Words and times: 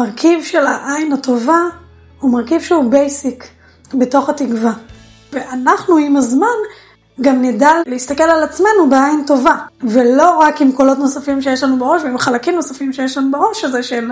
המרכיב 0.00 0.44
של 0.44 0.66
העין 0.66 1.12
הטובה 1.12 1.60
הוא 2.20 2.32
מרכיב 2.32 2.60
שהוא 2.60 2.90
בייסיק 2.90 3.48
בתוך 3.94 4.28
התקווה. 4.28 4.72
ואנחנו 5.32 5.96
עם 5.96 6.16
הזמן 6.16 6.46
גם 7.20 7.42
נדע 7.42 7.70
להסתכל 7.86 8.22
על 8.22 8.42
עצמנו 8.42 8.90
בעין 8.90 9.24
טובה, 9.26 9.54
ולא 9.80 10.38
רק 10.38 10.60
עם 10.60 10.72
קולות 10.72 10.98
נוספים 10.98 11.42
שיש 11.42 11.62
לנו 11.62 11.78
בראש 11.78 12.02
ועם 12.02 12.18
חלקים 12.18 12.54
נוספים 12.54 12.92
שיש 12.92 13.18
לנו 13.18 13.30
בראש 13.30 13.64
הזה 13.64 13.82
של 13.82 14.10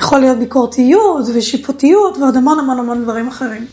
יכול 0.00 0.18
להיות 0.18 0.38
ביקורתיות 0.38 1.26
ושיפוטיות 1.34 2.18
ועוד 2.18 2.36
המון 2.36 2.58
המון 2.58 2.78
המון 2.78 3.02
דברים 3.02 3.28
אחרים. 3.28 3.66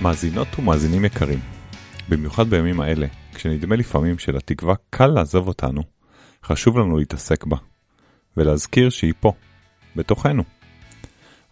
מאזינות 0.00 0.48
ומאזינים 0.58 1.04
יקרים, 1.04 1.38
במיוחד 2.08 2.50
בימים 2.50 2.80
האלה, 2.80 3.06
כשנדמה 3.34 3.76
לפעמים 3.76 4.18
שלתקווה 4.18 4.74
קל 4.90 5.06
לעזוב 5.06 5.48
אותנו, 5.48 5.82
חשוב 6.44 6.78
לנו 6.78 6.98
להתעסק 6.98 7.44
בה, 7.44 7.56
ולהזכיר 8.36 8.90
שהיא 8.90 9.14
פה, 9.20 9.32
בתוכנו. 9.96 10.42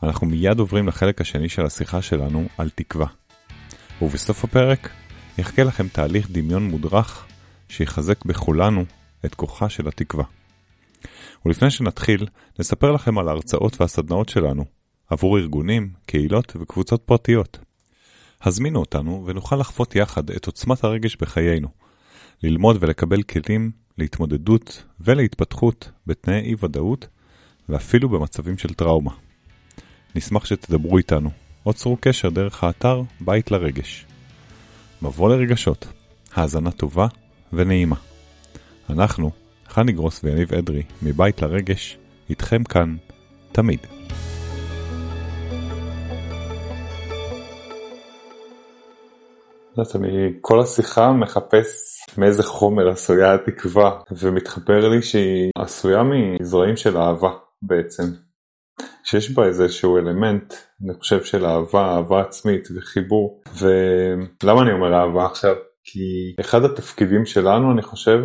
אנחנו 0.03 0.27
מיד 0.27 0.59
עוברים 0.59 0.89
לחלק 0.89 1.21
השני 1.21 1.49
של 1.49 1.67
השיחה 1.67 2.03
שלנו 2.03 2.47
על 2.59 2.71
תקווה. 2.71 3.07
ובסוף 4.03 4.45
הפרק 4.45 4.91
יחכה 5.39 5.63
לכם 5.63 5.89
תהליך 5.89 6.31
דמיון 6.31 6.65
מודרך 6.65 7.27
שיחזק 7.69 8.25
בכולנו 8.25 8.85
את 9.25 9.35
כוחה 9.35 9.69
של 9.69 9.89
התקווה. 9.89 10.25
ולפני 11.47 11.71
שנתחיל, 11.71 12.27
נספר 12.59 12.93
לכם 12.93 13.19
על 13.19 13.29
ההרצאות 13.29 13.81
והסדנאות 13.81 14.29
שלנו, 14.29 14.65
עבור 15.11 15.39
ארגונים, 15.39 15.93
קהילות 16.07 16.53
וקבוצות 16.61 17.03
פרטיות. 17.03 17.59
הזמינו 18.43 18.81
אותנו 18.81 19.25
ונוכל 19.27 19.57
לחוות 19.57 19.97
יחד 19.97 20.31
את 20.31 20.47
עוצמת 20.47 20.85
הרגש 20.85 21.17
בחיינו, 21.17 21.69
ללמוד 22.43 22.77
ולקבל 22.81 23.23
כלים 23.23 23.71
להתמודדות 23.99 24.85
ולהתפתחות 25.01 25.91
בתנאי 26.07 26.41
אי 26.41 26.55
ודאות 26.63 27.09
ואפילו 27.69 28.09
במצבים 28.09 28.59
של 28.59 28.75
טראומה. 28.75 29.11
נשמח 30.15 30.45
שתדברו 30.45 30.99
איתנו 30.99 31.31
או 31.67 31.73
צרו 31.73 31.97
קשר 32.01 32.31
דרך 32.31 32.65
האתר 32.65 33.03
בית 33.21 33.51
לרגש. 33.51 34.07
מבוא 35.03 35.29
לרגשות, 35.29 35.87
האזנה 36.35 36.71
טובה 36.71 37.07
ונעימה. 37.53 37.97
אנחנו, 38.91 39.31
חני 39.69 39.93
גרוס 39.93 40.21
ויניב 40.25 40.55
אדרי, 40.55 40.83
מבית 41.03 41.43
לרגש, 41.43 41.99
איתכם 42.31 42.65
כאן, 42.65 42.97
תמיד. 43.53 43.79
אני 49.79 50.33
כל 50.41 50.61
השיחה 50.61 51.13
מחפש 51.13 52.01
מאיזה 52.19 52.43
חומר 52.43 52.89
עשויה 52.89 53.35
התקווה, 53.35 54.01
ומתחבר 54.19 54.89
לי 54.89 55.03
שהיא 55.03 55.51
עשויה 55.59 56.03
מזרעים 56.03 56.77
של 56.77 56.97
אהבה 56.97 57.31
בעצם. 57.63 58.03
שיש 59.05 59.31
בה 59.31 59.47
איזשהו 59.47 59.99
אלמנט, 59.99 60.55
אני 60.85 60.95
חושב 60.95 61.25
של 61.25 61.47
אהבה, 61.47 61.95
אהבה 61.95 62.21
עצמית 62.21 62.69
וחיבור. 62.77 63.43
ולמה 63.59 64.63
אני 64.63 64.73
אומר 64.73 64.95
אהבה 64.95 65.27
עכשיו? 65.27 65.55
כי 65.85 66.35
אחד 66.41 66.65
התפקידים 66.65 67.27
שלנו, 67.27 67.73
אני 67.73 67.83
חושב, 67.83 68.19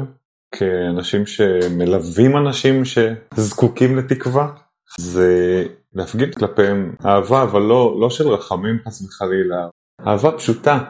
כאנשים 0.56 1.25
שמלווים 1.25 2.38
אנשים 2.38 2.84
שזקוקים 2.86 3.98
לתקווה, 3.98 4.48
זה 5.00 5.64
להפגין 5.94 6.31
כלפיהם 6.31 6.95
אהבה, 7.06 7.44
אבל 7.44 7.62
לא, 7.62 7.98
לא 8.00 8.09
של 8.09 8.28
רחמים 8.28 8.80
חס 8.88 9.02
וחלילה, 9.02 9.68
אהבה 10.08 10.31
פשוטה, 10.31 10.84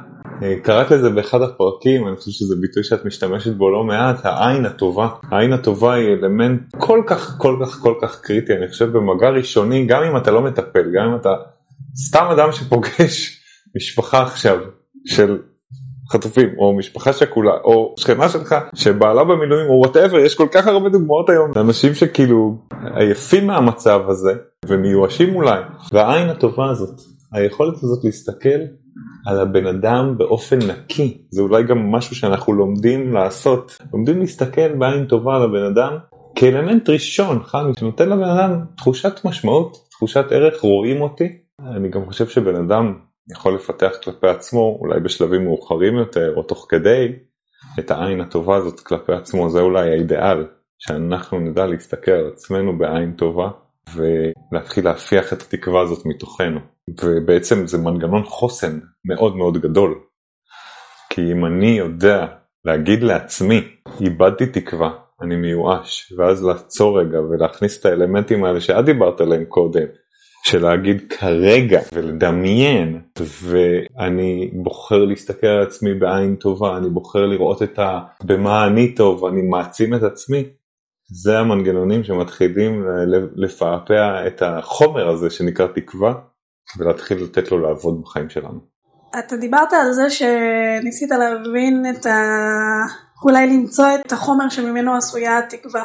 קראת 0.63 0.91
לזה 0.91 1.09
באחד 1.09 1.41
הפרקים, 1.41 2.07
אני 2.07 2.15
חושב 2.15 2.31
שזה 2.31 2.55
ביטוי 2.61 2.83
שאת 2.83 3.05
משתמשת 3.05 3.55
בו 3.55 3.69
לא 3.69 3.83
מעט, 3.83 4.19
העין 4.23 4.65
הטובה. 4.65 5.07
העין 5.31 5.53
הטובה 5.53 5.93
היא 5.93 6.07
אלמנט 6.07 6.61
כל 6.77 7.01
כך 7.07 7.37
כל 7.37 7.57
כך 7.61 7.79
כל 7.79 7.93
כך 8.01 8.21
קריטי, 8.21 8.53
אני 8.53 8.67
חושב 8.67 8.97
במגע 8.97 9.29
ראשוני, 9.29 9.85
גם 9.85 10.03
אם 10.03 10.17
אתה 10.17 10.31
לא 10.31 10.41
מטפל, 10.41 10.83
גם 10.95 11.09
אם 11.09 11.15
אתה 11.15 11.29
סתם 12.07 12.25
אדם 12.31 12.51
שפוגש 12.51 13.41
משפחה 13.75 14.23
עכשיו 14.23 14.57
של 15.05 15.37
חטופים, 16.11 16.49
או 16.57 16.77
משפחה 16.77 17.13
שכולה, 17.13 17.53
או 17.63 17.95
שכנה 17.99 18.29
שלך 18.29 18.55
שבעלה 18.75 19.23
במילואים, 19.23 19.69
או 19.69 19.73
וואטאבר, 19.73 20.19
יש 20.19 20.35
כל 20.35 20.47
כך 20.51 20.67
הרבה 20.67 20.89
דוגמאות 20.89 21.29
היום, 21.29 21.51
אנשים 21.55 21.93
שכאילו 21.93 22.57
עייפים 22.95 23.47
מהמצב 23.47 24.01
הזה, 24.07 24.33
ומיואשים 24.65 25.35
אולי, 25.35 25.61
והעין 25.93 26.29
הטובה 26.29 26.69
הזאת, 26.69 27.01
היכולת 27.33 27.73
הזאת 27.83 28.03
להסתכל 28.03 28.59
על 29.27 29.39
הבן 29.39 29.67
אדם 29.67 30.17
באופן 30.17 30.57
נקי, 30.57 31.17
זה 31.29 31.41
אולי 31.41 31.63
גם 31.63 31.91
משהו 31.91 32.15
שאנחנו 32.15 32.53
לומדים 32.53 33.13
לעשות, 33.13 33.77
לומדים 33.93 34.19
להסתכל 34.19 34.75
בעין 34.75 35.05
טובה 35.05 35.35
על 35.35 35.43
הבן 35.43 35.63
אדם 35.63 35.97
כאלמנט 36.35 36.89
ראשון, 36.89 37.43
חני, 37.43 37.71
שנותן 37.79 38.09
לבן 38.09 38.29
אדם 38.29 38.59
תחושת 38.77 39.25
משמעות, 39.25 39.77
תחושת 39.89 40.25
ערך, 40.31 40.61
רואים 40.61 41.01
אותי. 41.01 41.37
אני 41.75 41.89
גם 41.89 42.05
חושב 42.05 42.27
שבן 42.27 42.55
אדם 42.55 42.93
יכול 43.31 43.55
לפתח 43.55 43.91
כלפי 44.03 44.27
עצמו, 44.27 44.77
אולי 44.81 44.99
בשלבים 44.99 45.43
מאוחרים 45.43 45.95
יותר, 45.95 46.33
או 46.35 46.43
תוך 46.43 46.65
כדי, 46.69 47.07
את 47.79 47.91
העין 47.91 48.21
הטובה 48.21 48.55
הזאת 48.55 48.79
כלפי 48.79 49.13
עצמו, 49.13 49.49
זה 49.49 49.61
אולי 49.61 49.89
האידיאל, 49.89 50.45
שאנחנו 50.79 51.39
נדע 51.39 51.65
להסתכל 51.65 52.11
על 52.11 52.27
עצמנו 52.27 52.77
בעין 52.77 53.11
טובה, 53.11 53.49
ולהתחיל 53.95 54.85
להפיח 54.85 55.33
את 55.33 55.41
התקווה 55.41 55.81
הזאת 55.81 56.05
מתוכנו. 56.05 56.59
ובעצם 57.03 57.67
זה 57.67 57.77
מנגנון 57.77 58.23
חוסן 58.23 58.79
מאוד 59.05 59.35
מאוד 59.35 59.57
גדול. 59.57 59.99
כי 61.09 61.31
אם 61.31 61.45
אני 61.45 61.77
יודע 61.77 62.25
להגיד 62.65 63.03
לעצמי, 63.03 63.61
איבדתי 64.01 64.45
תקווה, 64.45 64.89
אני 65.21 65.35
מיואש, 65.35 66.13
ואז 66.17 66.45
לעצור 66.45 66.99
רגע 66.99 67.21
ולהכניס 67.21 67.79
את 67.79 67.85
האלמנטים 67.85 68.43
האלה 68.43 68.61
שאת 68.61 68.85
דיברת 68.85 69.21
עליהם 69.21 69.45
קודם, 69.45 69.85
של 70.45 70.63
להגיד 70.63 71.13
כרגע 71.13 71.81
ולדמיין, 71.93 73.01
ואני 73.43 74.51
בוחר 74.53 75.05
להסתכל 75.05 75.47
על 75.47 75.61
עצמי 75.61 75.93
בעין 75.93 76.35
טובה, 76.35 76.77
אני 76.77 76.89
בוחר 76.89 77.25
לראות 77.25 77.63
את 77.63 77.79
ה... 77.79 77.99
במה 78.23 78.67
אני 78.67 78.95
טוב, 78.95 79.25
אני 79.25 79.41
מעצים 79.41 79.93
את 79.93 80.03
עצמי, 80.03 80.43
זה 81.23 81.39
המנגנונים 81.39 82.03
שמתחילים 82.03 82.85
לפעפע 83.35 84.27
את 84.27 84.41
החומר 84.41 85.09
הזה 85.09 85.29
שנקרא 85.29 85.67
תקווה, 85.67 86.13
ולהתחיל 86.77 87.23
לתת 87.23 87.51
לו 87.51 87.59
לעבוד 87.59 88.01
בחיים 88.01 88.29
שלנו. 88.29 88.59
אתה 89.19 89.37
דיברת 89.37 89.73
על 89.73 89.93
זה 89.93 90.09
שניסית 90.09 91.09
להבין 91.11 91.85
את 91.89 92.05
ה... 92.05 92.17
אולי 93.23 93.47
למצוא 93.47 93.85
את 94.05 94.11
החומר 94.11 94.49
שממנו 94.49 94.95
עשויה 94.95 95.37
התקווה. 95.37 95.83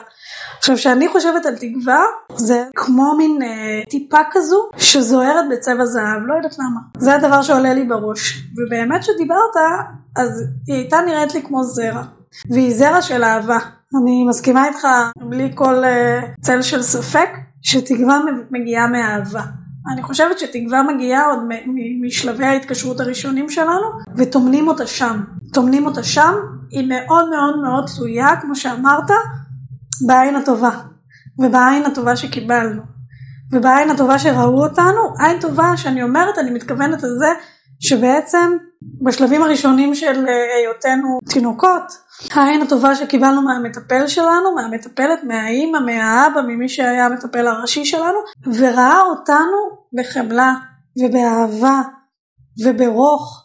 עכשיו 0.59 0.76
כשאני 0.76 1.09
חושבת 1.09 1.47
על 1.47 1.54
תקווה 1.56 2.03
זה 2.37 2.65
כמו 2.75 3.16
מין 3.19 3.42
אה, 3.42 3.82
טיפה 3.91 4.19
כזו 4.31 4.69
שזוהרת 4.76 5.44
בצבע 5.50 5.87
זהב, 5.87 6.21
לא 6.26 6.34
יודעת 6.34 6.59
למה. 6.59 6.81
זה 6.98 7.15
הדבר 7.15 7.42
שעולה 7.42 7.75
לי 7.75 7.84
בראש. 7.84 8.42
ובאמת 8.56 9.03
שדיברת 9.03 9.56
אז 10.16 10.44
היא 10.66 10.76
הייתה 10.76 11.00
נראית 11.06 11.34
לי 11.34 11.42
כמו 11.42 11.65
זרע. 11.65 12.03
והיא 12.50 12.75
זרע 12.76 13.03
של 13.03 13.25
אהבה. 13.25 13.59
אני 14.03 14.25
מסכימה 14.28 14.69
איתך 14.69 14.87
בלי 15.16 15.53
כל 15.54 15.84
אה, 15.84 16.21
צל 16.41 16.62
של 16.62 16.82
ספק 16.82 17.28
שתקווה 17.62 18.21
מגיעה 18.50 18.87
מאהבה. 18.87 19.42
אני 19.93 20.03
חושבת 20.03 20.38
שתקווה 20.38 20.82
מגיעה 20.82 21.25
עוד 21.25 21.38
משלבי 22.06 22.44
ההתקשרות 22.44 23.00
הראשונים 23.00 23.48
שלנו 23.50 23.87
וטומנים 24.16 24.69
אותה 24.69 24.87
שם. 24.87 25.20
טומנים 25.53 25.87
אותה 25.87 26.03
שם, 26.03 26.34
היא 26.70 26.88
מאוד 26.88 27.31
מאוד 27.31 27.60
מאוד 27.62 27.84
תלויה, 27.97 28.37
כמו 28.41 28.56
שאמרת, 28.56 29.10
בעין 30.06 30.37
הטובה. 30.37 30.71
ובעין 31.38 31.84
הטובה 31.84 32.16
שקיבלנו. 32.16 32.82
ובעין 33.53 33.91
הטובה 33.91 34.19
שראו 34.19 34.65
אותנו, 34.65 35.15
עין 35.19 35.41
טובה 35.41 35.77
שאני 35.77 36.03
אומרת, 36.03 36.39
אני 36.39 36.51
מתכוונת 36.51 37.03
לזה 37.03 37.28
שבעצם 37.80 38.57
בשלבים 39.03 39.43
הראשונים 39.43 39.95
של 39.95 40.27
אה, 40.29 40.57
היותנו 40.59 41.19
תינוקות, 41.29 41.93
העין 42.34 42.63
הטובה 42.63 42.95
שקיבלנו 42.95 43.43
מהמטפל 43.43 44.07
שלנו, 44.07 44.55
מהמטפלת, 44.55 45.25
מהאימא, 45.25 45.79
מהאבא, 45.79 46.41
ממי 46.43 46.69
שהיה 46.69 47.07
המטפל 47.07 47.47
הראשי 47.47 47.84
שלנו, 47.84 48.19
וראה 48.47 49.01
אותנו 49.01 49.59
בחמלה 49.99 50.55
ובאהבה 51.03 51.81
וברוך, 52.65 53.43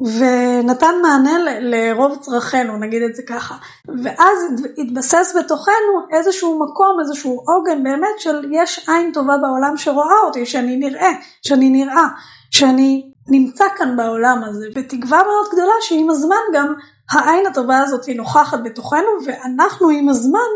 ונתן 0.00 0.94
מענה 1.02 1.38
לרוב 1.60 2.18
צרכינו, 2.20 2.78
נגיד 2.78 3.02
את 3.02 3.14
זה 3.14 3.22
ככה. 3.28 3.54
ואז 4.02 4.38
התבסס 4.78 5.36
בתוכנו 5.38 6.16
איזשהו 6.16 6.60
מקום, 6.64 6.96
איזשהו 7.00 7.42
עוגן 7.46 7.82
באמת 7.82 8.18
של 8.18 8.44
יש 8.52 8.88
עין 8.88 9.12
טובה 9.12 9.36
בעולם 9.38 9.76
שרואה 9.76 10.20
אותי, 10.26 10.46
שאני 10.46 10.76
נראה, 10.76 11.12
שאני 11.46 11.70
נראה, 11.70 12.08
שאני 12.50 13.12
נמצא 13.30 13.64
כאן 13.76 13.96
בעולם 13.96 14.42
הזה, 14.44 14.66
בתקווה 14.74 15.18
מאוד 15.18 15.46
גדולה 15.52 15.72
שעם 15.80 16.10
הזמן 16.10 16.36
גם 16.54 16.74
העין 17.12 17.46
הטובה 17.46 17.78
הזאת 17.78 18.04
היא 18.04 18.16
נוכחת 18.16 18.58
בתוכנו 18.64 19.08
ואנחנו 19.26 19.88
עם 19.88 20.08
הזמן 20.08 20.48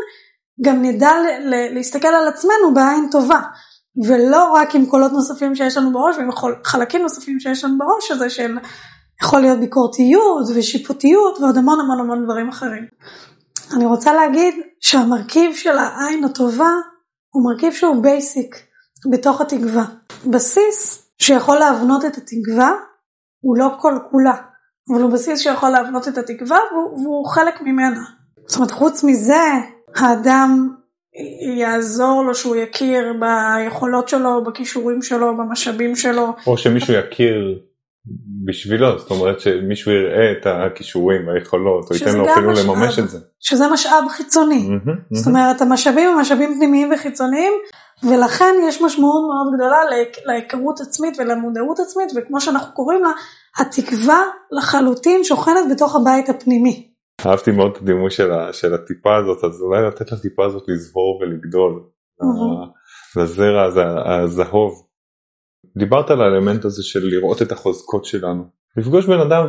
גם 0.61 0.81
נדע 0.81 1.11
להסתכל 1.73 2.07
על 2.07 2.27
עצמנו 2.27 2.73
בעין 2.73 3.07
טובה 3.11 3.41
ולא 4.07 4.51
רק 4.53 4.75
עם 4.75 4.85
קולות 4.85 5.11
נוספים 5.11 5.55
שיש 5.55 5.77
לנו 5.77 5.93
בראש 5.93 6.15
ועם 6.17 6.29
חלקים 6.65 7.01
נוספים 7.01 7.39
שיש 7.39 7.63
לנו 7.63 7.77
בראש 7.77 8.11
הזה 8.11 8.29
של 8.29 8.57
יכול 9.23 9.39
להיות 9.39 9.59
ביקורתיות 9.59 10.47
ושיפוטיות 10.55 11.39
ועוד 11.39 11.57
המון 11.57 11.79
המון 11.79 11.99
המון 11.99 12.23
דברים 12.23 12.49
אחרים. 12.49 12.85
אני 13.75 13.85
רוצה 13.85 14.13
להגיד 14.13 14.55
שהמרכיב 14.79 15.55
של 15.55 15.77
העין 15.77 16.23
הטובה 16.23 16.71
הוא 17.29 17.51
מרכיב 17.51 17.73
שהוא 17.73 18.03
basic 18.03 18.55
בתוך 19.11 19.41
התקווה. 19.41 19.85
בסיס 20.25 21.02
שיכול 21.21 21.57
להבנות 21.57 22.05
את 22.05 22.17
התקווה 22.17 22.71
הוא 23.43 23.57
לא 23.57 23.69
כל 23.79 23.93
כולה, 24.11 24.35
אבל 24.89 25.01
הוא 25.01 25.11
בסיס 25.11 25.39
שיכול 25.39 25.69
להבנות 25.69 26.07
את 26.07 26.17
התקווה 26.17 26.57
והוא, 26.71 27.03
והוא 27.03 27.27
חלק 27.27 27.61
ממנה. 27.61 28.01
זאת 28.47 28.55
אומרת 28.55 28.71
חוץ 28.71 29.03
מזה 29.03 29.43
האדם 29.95 30.69
יעזור 31.57 32.23
לו 32.23 32.35
שהוא 32.35 32.55
יכיר 32.55 33.13
ביכולות 33.19 34.09
שלו, 34.09 34.43
בכישורים 34.43 35.01
שלו, 35.01 35.37
במשאבים 35.37 35.95
שלו. 35.95 36.33
או 36.47 36.57
שמישהו 36.57 36.93
יכיר 36.93 37.59
בשבילו, 38.45 38.99
זאת 38.99 39.11
אומרת 39.11 39.39
שמישהו 39.39 39.91
יראה 39.91 40.31
את 40.31 40.45
הכישורים 40.45 41.27
והיכולות, 41.27 41.89
או 41.89 41.95
ייתן 41.95 42.17
לו 42.17 42.33
אפילו 42.33 42.51
משאב, 42.51 42.65
לממש 42.65 42.99
את 42.99 43.09
זה. 43.09 43.17
שזה 43.39 43.67
משאב 43.73 44.03
חיצוני. 44.09 44.67
Mm-hmm, 44.67 44.87
mm-hmm. 44.87 45.15
זאת 45.15 45.27
אומרת 45.27 45.61
המשאבים 45.61 46.09
הם 46.09 46.19
משאבים 46.19 46.55
פנימיים 46.55 46.93
וחיצוניים, 46.93 47.53
ולכן 48.09 48.53
יש 48.67 48.81
משמעות 48.81 49.23
מאוד 49.27 49.53
גדולה 49.55 49.79
להיכרות 50.25 50.81
עצמית 50.81 51.19
ולמודעות 51.19 51.79
עצמית, 51.79 52.09
וכמו 52.15 52.41
שאנחנו 52.41 52.73
קוראים 52.73 53.03
לה, 53.03 53.11
התקווה 53.59 54.23
לחלוטין 54.51 55.23
שוכנת 55.23 55.71
בתוך 55.71 55.95
הבית 55.95 56.29
הפנימי. 56.29 56.89
אהבתי 57.25 57.51
מאוד 57.51 57.71
את 57.75 57.81
הדימוי 57.81 58.11
של, 58.11 58.31
של 58.51 58.73
הטיפה 58.73 59.17
הזאת, 59.17 59.43
אז 59.43 59.61
אולי 59.61 59.87
לתת 59.87 60.11
לטיפה 60.11 60.45
הזאת 60.45 60.63
לזבור 60.67 61.19
ולגדול. 61.21 61.83
לזרע 63.17 63.69
הזהוב. 64.05 64.87
דיברת 65.77 66.09
על 66.11 66.21
האלמנט 66.21 66.65
הזה 66.65 66.83
של 66.83 66.99
לראות 67.03 67.41
את 67.41 67.51
החוזקות 67.51 68.05
שלנו. 68.05 68.43
לפגוש 68.77 69.05
בן 69.05 69.19
אדם 69.19 69.45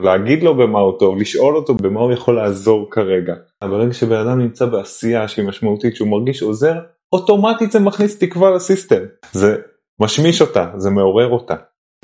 ולהגיד 0.00 0.42
לו 0.42 0.56
במה 0.56 0.80
הוא 0.80 0.98
טוב, 0.98 1.18
לשאול 1.18 1.56
אותו 1.56 1.74
במה 1.74 2.00
הוא 2.00 2.12
יכול 2.12 2.36
לעזור 2.36 2.88
כרגע. 2.90 3.34
ברגע 3.64 3.92
שבן 3.92 4.16
אדם 4.16 4.38
נמצא 4.38 4.66
בעשייה 4.66 5.28
שהיא 5.28 5.46
משמעותית, 5.46 5.96
שהוא 5.96 6.08
מרגיש 6.08 6.42
עוזר, 6.42 6.74
אוטומטית 7.12 7.72
זה 7.72 7.80
מכניס 7.80 8.18
תקווה 8.18 8.50
לסיסטם. 8.50 9.02
זה 9.32 9.56
משמיש 10.00 10.40
אותה, 10.42 10.70
זה 10.76 10.90
מעורר 10.90 11.28
אותה. 11.28 11.54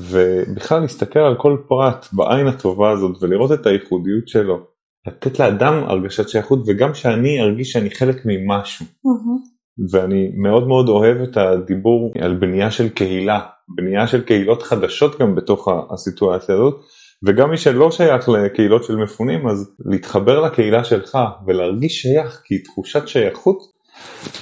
ובכלל 0.00 0.80
להסתכל 0.80 1.18
על 1.18 1.34
כל 1.36 1.56
פרט 1.68 2.06
בעין 2.12 2.46
הטובה 2.46 2.90
הזאת 2.90 3.22
ולראות 3.22 3.52
את 3.52 3.66
הייחודיות 3.66 4.28
שלו. 4.28 4.58
לתת 5.06 5.38
לאדם 5.38 5.84
הרגשת 5.86 6.28
שייכות 6.28 6.58
וגם 6.66 6.94
שאני 6.94 7.40
ארגיש 7.40 7.72
שאני 7.72 7.90
חלק 7.90 8.16
ממשהו. 8.24 8.86
Mm-hmm. 8.86 9.56
ואני 9.90 10.30
מאוד 10.36 10.68
מאוד 10.68 10.88
אוהב 10.88 11.16
את 11.16 11.36
הדיבור 11.36 12.12
על 12.20 12.34
בנייה 12.34 12.70
של 12.70 12.88
קהילה, 12.88 13.40
בנייה 13.76 14.06
של 14.06 14.22
קהילות 14.22 14.62
חדשות 14.62 15.20
גם 15.20 15.34
בתוך 15.34 15.68
הסיטואציה 15.90 16.54
הזאת, 16.54 16.80
וגם 17.26 17.50
מי 17.50 17.56
שלא 17.56 17.90
שייך 17.90 18.28
לקהילות 18.28 18.84
של 18.84 18.96
מפונים, 18.96 19.48
אז 19.48 19.74
להתחבר 19.86 20.40
לקהילה 20.40 20.84
שלך 20.84 21.18
ולהרגיש 21.46 22.02
שייך, 22.02 22.42
כי 22.44 22.58
תחושת 22.58 23.08
שייכות 23.08 23.58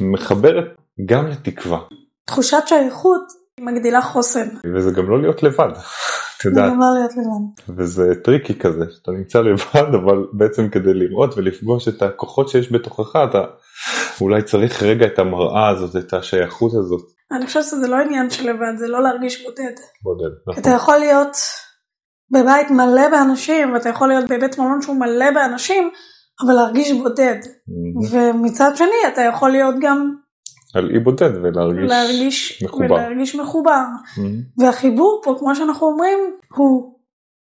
מחברת 0.00 0.64
גם 1.06 1.26
לתקווה. 1.26 1.78
תחושת 2.24 2.62
שייכות 2.66 3.22
מגדילה 3.60 4.02
חוסן. 4.02 4.48
וזה 4.74 4.90
גם 4.90 5.10
לא 5.10 5.22
להיות 5.22 5.42
לבד. 5.42 5.68
את 6.38 6.44
יודעת. 6.44 6.70
זה 6.70 6.76
לא 6.78 6.86
להיות 6.94 7.10
לבד. 7.10 7.78
וזה 7.80 8.12
tricky 8.24 8.58
כזה, 8.58 8.84
שאתה 8.90 9.10
נמצא 9.10 9.40
לבד, 9.40 9.94
אבל 9.94 10.26
בעצם 10.32 10.68
כדי 10.68 10.94
לראות 10.94 11.36
ולפגוש 11.36 11.88
את 11.88 12.02
הכוחות 12.02 12.48
שיש 12.48 12.72
בתוכך, 12.72 13.16
אתה 13.30 13.44
אולי 14.20 14.42
צריך 14.42 14.82
רגע 14.82 15.06
את 15.06 15.18
המראה 15.18 15.68
הזאת, 15.68 15.96
את 15.96 16.14
השייכות 16.14 16.72
הזאת. 16.74 17.02
אני 17.32 17.46
חושבת 17.46 17.64
שזה 17.64 17.88
לא 17.88 17.96
עניין 17.96 18.30
של 18.30 18.50
לבד, 18.50 18.76
זה 18.78 18.88
לא 18.88 19.02
להרגיש 19.02 19.44
בודד. 19.44 19.74
בודד, 20.02 20.34
נכון. 20.46 20.62
אתה 20.62 20.70
יכול 20.70 20.98
להיות 20.98 21.36
בבית 22.30 22.70
מלא 22.70 23.08
באנשים, 23.10 23.72
ואתה 23.72 23.88
יכול 23.88 24.08
להיות 24.08 24.24
בבית 24.24 24.58
מלון 24.58 24.82
שהוא 24.82 24.96
מלא 24.96 25.30
באנשים, 25.30 25.90
אבל 26.40 26.54
להרגיש 26.54 26.92
בודד. 26.92 27.38
ומצד 28.10 28.76
שני, 28.76 29.12
אתה 29.12 29.22
יכול 29.22 29.50
להיות 29.50 29.74
גם... 29.80 30.14
על 30.74 30.90
אי 30.94 30.98
בודד 30.98 31.30
ולהרגיש 31.42 31.90
להרגיש, 31.90 32.62
מחובר. 32.62 32.84
ולהרגיש 32.94 33.34
מחובר. 33.34 33.84
והחיבור 34.58 35.20
פה, 35.24 35.36
כמו 35.38 35.54
שאנחנו 35.54 35.86
אומרים, 35.86 36.18
הוא 36.54 36.98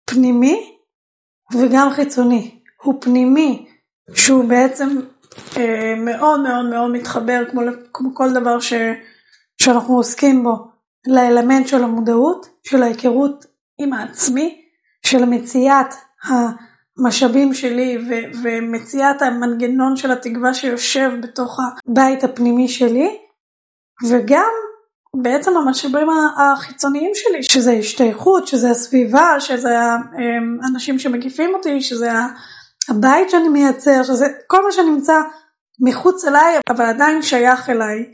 פנימי 0.06 0.76
וגם 1.54 1.90
חיצוני. 1.92 2.62
הוא 2.84 2.94
פנימי, 3.02 3.66
שהוא 4.14 4.44
בעצם 4.44 4.90
אה, 5.58 5.94
מאוד 5.98 6.40
מאוד 6.40 6.66
מאוד 6.66 6.92
מתחבר 6.92 7.44
כמו, 7.52 7.62
כמו 7.94 8.16
כל 8.16 8.34
דבר 8.34 8.60
ש, 8.60 8.74
שאנחנו 9.62 9.96
עוסקים 9.96 10.44
בו 10.44 10.68
לאלמנט 11.08 11.68
של 11.68 11.84
המודעות, 11.84 12.48
של 12.64 12.84
ההיכרות 12.84 13.46
עם 13.78 13.94
העצמי, 13.94 14.62
של 15.06 15.26
מציאת 15.26 15.94
המשאבים 17.00 17.54
שלי 17.54 17.98
ו, 18.10 18.14
ומציאת 18.44 19.22
המנגנון 19.22 19.96
של 19.96 20.12
התקווה 20.12 20.54
שיושב 20.54 21.12
בתוך 21.24 21.60
הבית 21.90 22.24
הפנימי 22.24 22.68
שלי 22.68 23.18
וגם 24.10 24.52
בעצם 25.22 25.58
המשאבים 25.58 26.08
החיצוניים 26.38 27.12
שלי, 27.14 27.44
שזה 27.44 27.72
השתייכות, 27.72 28.48
שזה 28.48 28.70
הסביבה, 28.70 29.40
שזה 29.40 29.80
האנשים 30.64 31.00
שמקיפים 31.00 31.54
אותי, 31.54 31.82
שזה 31.82 32.12
הבית 32.90 33.30
שאני 33.30 33.50
מייצר, 33.50 34.04
שזה 34.04 34.26
כל 34.48 34.66
מה 34.66 34.72
שנמצא 34.72 35.22
מחוץ 35.82 36.26
אליי, 36.26 36.58
אבל 36.70 36.86
עדיין 36.86 37.22
שייך 37.22 37.70
אליי. 37.70 38.06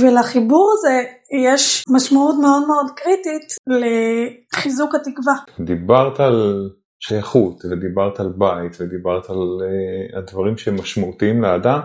ולחיבור 0.00 0.74
הזה 0.78 1.04
יש 1.46 1.84
משמעות 1.88 2.36
מאוד 2.40 2.66
מאוד 2.66 2.90
קריטית 2.96 3.52
לחיזוק 3.66 4.94
התקווה. 4.94 5.34
דיברת 5.60 6.20
על 6.20 6.70
שייכות 7.00 7.64
ודיברת 7.64 8.20
על 8.20 8.32
בית 8.36 8.76
ודיברת 8.80 9.30
על 9.30 9.38
הדברים 10.18 10.56
שהם 10.56 10.76
משמעותיים 10.80 11.42
לאדם 11.42 11.80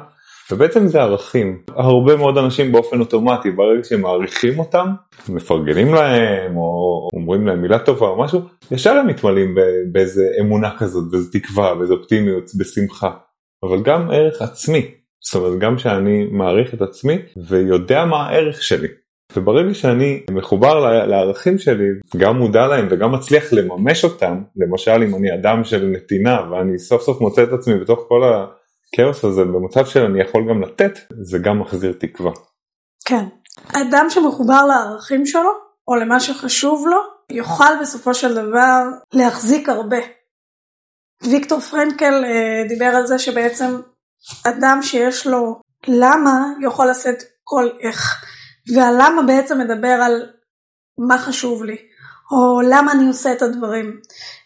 ובעצם 0.51 0.87
זה 0.87 1.01
ערכים. 1.01 1.61
הרבה 1.75 2.15
מאוד 2.15 2.37
אנשים 2.37 2.71
באופן 2.71 2.99
אוטומטי 2.99 3.51
ברגע 3.51 3.83
שהם 3.83 4.01
מעריכים 4.01 4.59
אותם, 4.59 4.87
מפרגנים 5.29 5.93
להם 5.93 6.57
או 6.57 7.09
אומרים 7.13 7.47
להם 7.47 7.61
מילה 7.61 7.79
טובה 7.79 8.07
או 8.07 8.19
משהו, 8.19 8.41
ישר 8.71 8.91
הם 8.91 9.07
מתמלאים 9.07 9.55
באיזה 9.91 10.23
אמונה 10.39 10.77
כזאת, 10.77 11.11
באיזה 11.11 11.31
תקווה, 11.31 11.75
באיזה 11.75 11.93
אופטימיות, 11.93 12.51
בשמחה. 12.59 13.11
אבל 13.63 13.83
גם 13.83 14.11
ערך 14.11 14.41
עצמי, 14.41 14.91
זאת 15.21 15.35
אומרת 15.35 15.59
גם 15.59 15.77
שאני 15.77 16.27
מעריך 16.31 16.73
את 16.73 16.81
עצמי 16.81 17.17
ויודע 17.49 18.05
מה 18.05 18.27
הערך 18.27 18.63
שלי. 18.63 18.87
וברגע 19.35 19.73
שאני 19.73 20.23
מחובר 20.31 21.05
לערכים 21.05 21.57
שלי, 21.57 21.87
גם 22.17 22.37
מודע 22.37 22.67
להם 22.67 22.87
וגם 22.91 23.11
מצליח 23.11 23.53
לממש 23.53 24.03
אותם, 24.03 24.41
למשל 24.57 25.03
אם 25.03 25.15
אני 25.15 25.33
אדם 25.33 25.63
של 25.63 25.85
נתינה 25.85 26.37
ואני 26.51 26.79
סוף 26.79 27.01
סוף 27.01 27.21
מוצא 27.21 27.43
את 27.43 27.53
עצמי 27.53 27.79
בתוך 27.79 27.99
כל 28.07 28.21
הכאוס 28.23 29.25
הזה 29.25 29.43
במצב 29.43 29.85
שאני 29.85 30.21
יכול 30.21 30.49
גם 30.49 30.61
לתת, 30.61 30.99
זה 31.21 31.37
גם 31.37 31.59
מחזיר 31.59 31.93
תקווה. 31.99 32.31
כן. 33.05 33.25
אדם 33.73 34.05
שמחובר 34.09 34.65
לערכים 34.65 35.25
שלו, 35.25 35.51
או 35.87 35.95
למה 35.95 36.19
שחשוב 36.19 36.85
לו, 36.87 36.97
יוכל 37.29 37.73
בסופו 37.81 38.13
של 38.13 38.33
דבר 38.33 38.83
להחזיק 39.13 39.69
הרבה. 39.69 39.97
ויקטור 41.23 41.59
פרנקל 41.59 42.23
אה, 42.25 42.67
דיבר 42.67 42.85
על 42.85 43.07
זה 43.07 43.19
שבעצם 43.19 43.81
אדם 44.47 44.79
שיש 44.81 45.27
לו 45.27 45.61
למה 45.87 46.45
יכול 46.61 46.89
לשאת 46.89 47.23
כל 47.43 47.69
איך. 47.79 48.25
והלמה 48.75 49.21
בעצם 49.27 49.59
מדבר 49.59 49.87
על 49.87 50.21
מה 50.97 51.17
חשוב 51.17 51.63
לי, 51.63 51.75
או 52.31 52.61
למה 52.61 52.91
אני 52.91 53.07
עושה 53.07 53.33
את 53.33 53.41
הדברים. 53.41 53.91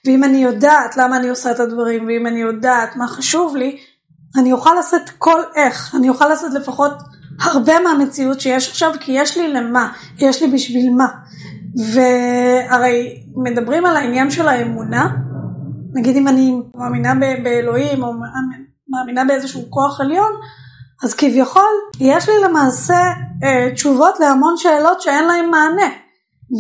ואם 0.05 0.23
אני 0.23 0.37
יודעת 0.37 0.97
למה 0.97 1.17
אני 1.17 1.29
עושה 1.29 1.51
את 1.51 1.59
הדברים, 1.59 2.07
ואם 2.07 2.27
אני 2.27 2.41
יודעת 2.41 2.95
מה 2.95 3.07
חשוב 3.07 3.55
לי, 3.55 3.77
אני 4.37 4.51
אוכל 4.51 4.71
לשאת 4.79 5.09
כל 5.17 5.41
איך, 5.55 5.95
אני 5.95 6.09
אוכל 6.09 6.29
לשאת 6.29 6.53
לפחות 6.53 6.93
הרבה 7.41 7.79
מהמציאות 7.79 8.41
שיש 8.41 8.69
עכשיו, 8.69 8.91
כי 8.99 9.11
יש 9.11 9.37
לי 9.37 9.53
למה, 9.53 9.91
יש 10.19 10.41
לי 10.41 10.47
בשביל 10.47 10.93
מה. 10.93 11.07
והרי 11.93 13.23
מדברים 13.35 13.85
על 13.85 13.97
העניין 13.97 14.31
של 14.31 14.47
האמונה, 14.47 15.09
נגיד 15.93 16.15
אם 16.15 16.27
אני 16.27 16.55
מאמינה 16.75 17.13
באלוהים 17.43 18.03
או 18.03 18.13
מאמינה 18.89 19.25
באיזשהו 19.25 19.61
כוח 19.69 20.01
עליון, 20.01 20.31
אז 21.03 21.13
כביכול 21.13 21.71
יש 21.99 22.29
לי 22.29 22.35
למעשה 22.43 22.97
אה, 23.43 23.71
תשובות 23.75 24.19
להמון 24.19 24.57
שאלות 24.57 25.01
שאין 25.01 25.25
להן 25.25 25.49
מענה. 25.49 25.89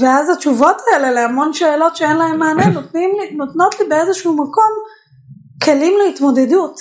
ואז 0.01 0.29
התשובות 0.29 0.81
האלה 0.93 1.11
להמון 1.11 1.53
שאלות 1.53 1.95
שאין 1.95 2.17
להן 2.17 2.37
מענה 2.37 2.67
נותנים 2.79 3.09
לי, 3.19 3.35
נותנות 3.37 3.79
לי 3.79 3.85
באיזשהו 3.89 4.33
מקום 4.33 4.71
כלים 5.63 5.93
להתמודדות. 6.05 6.79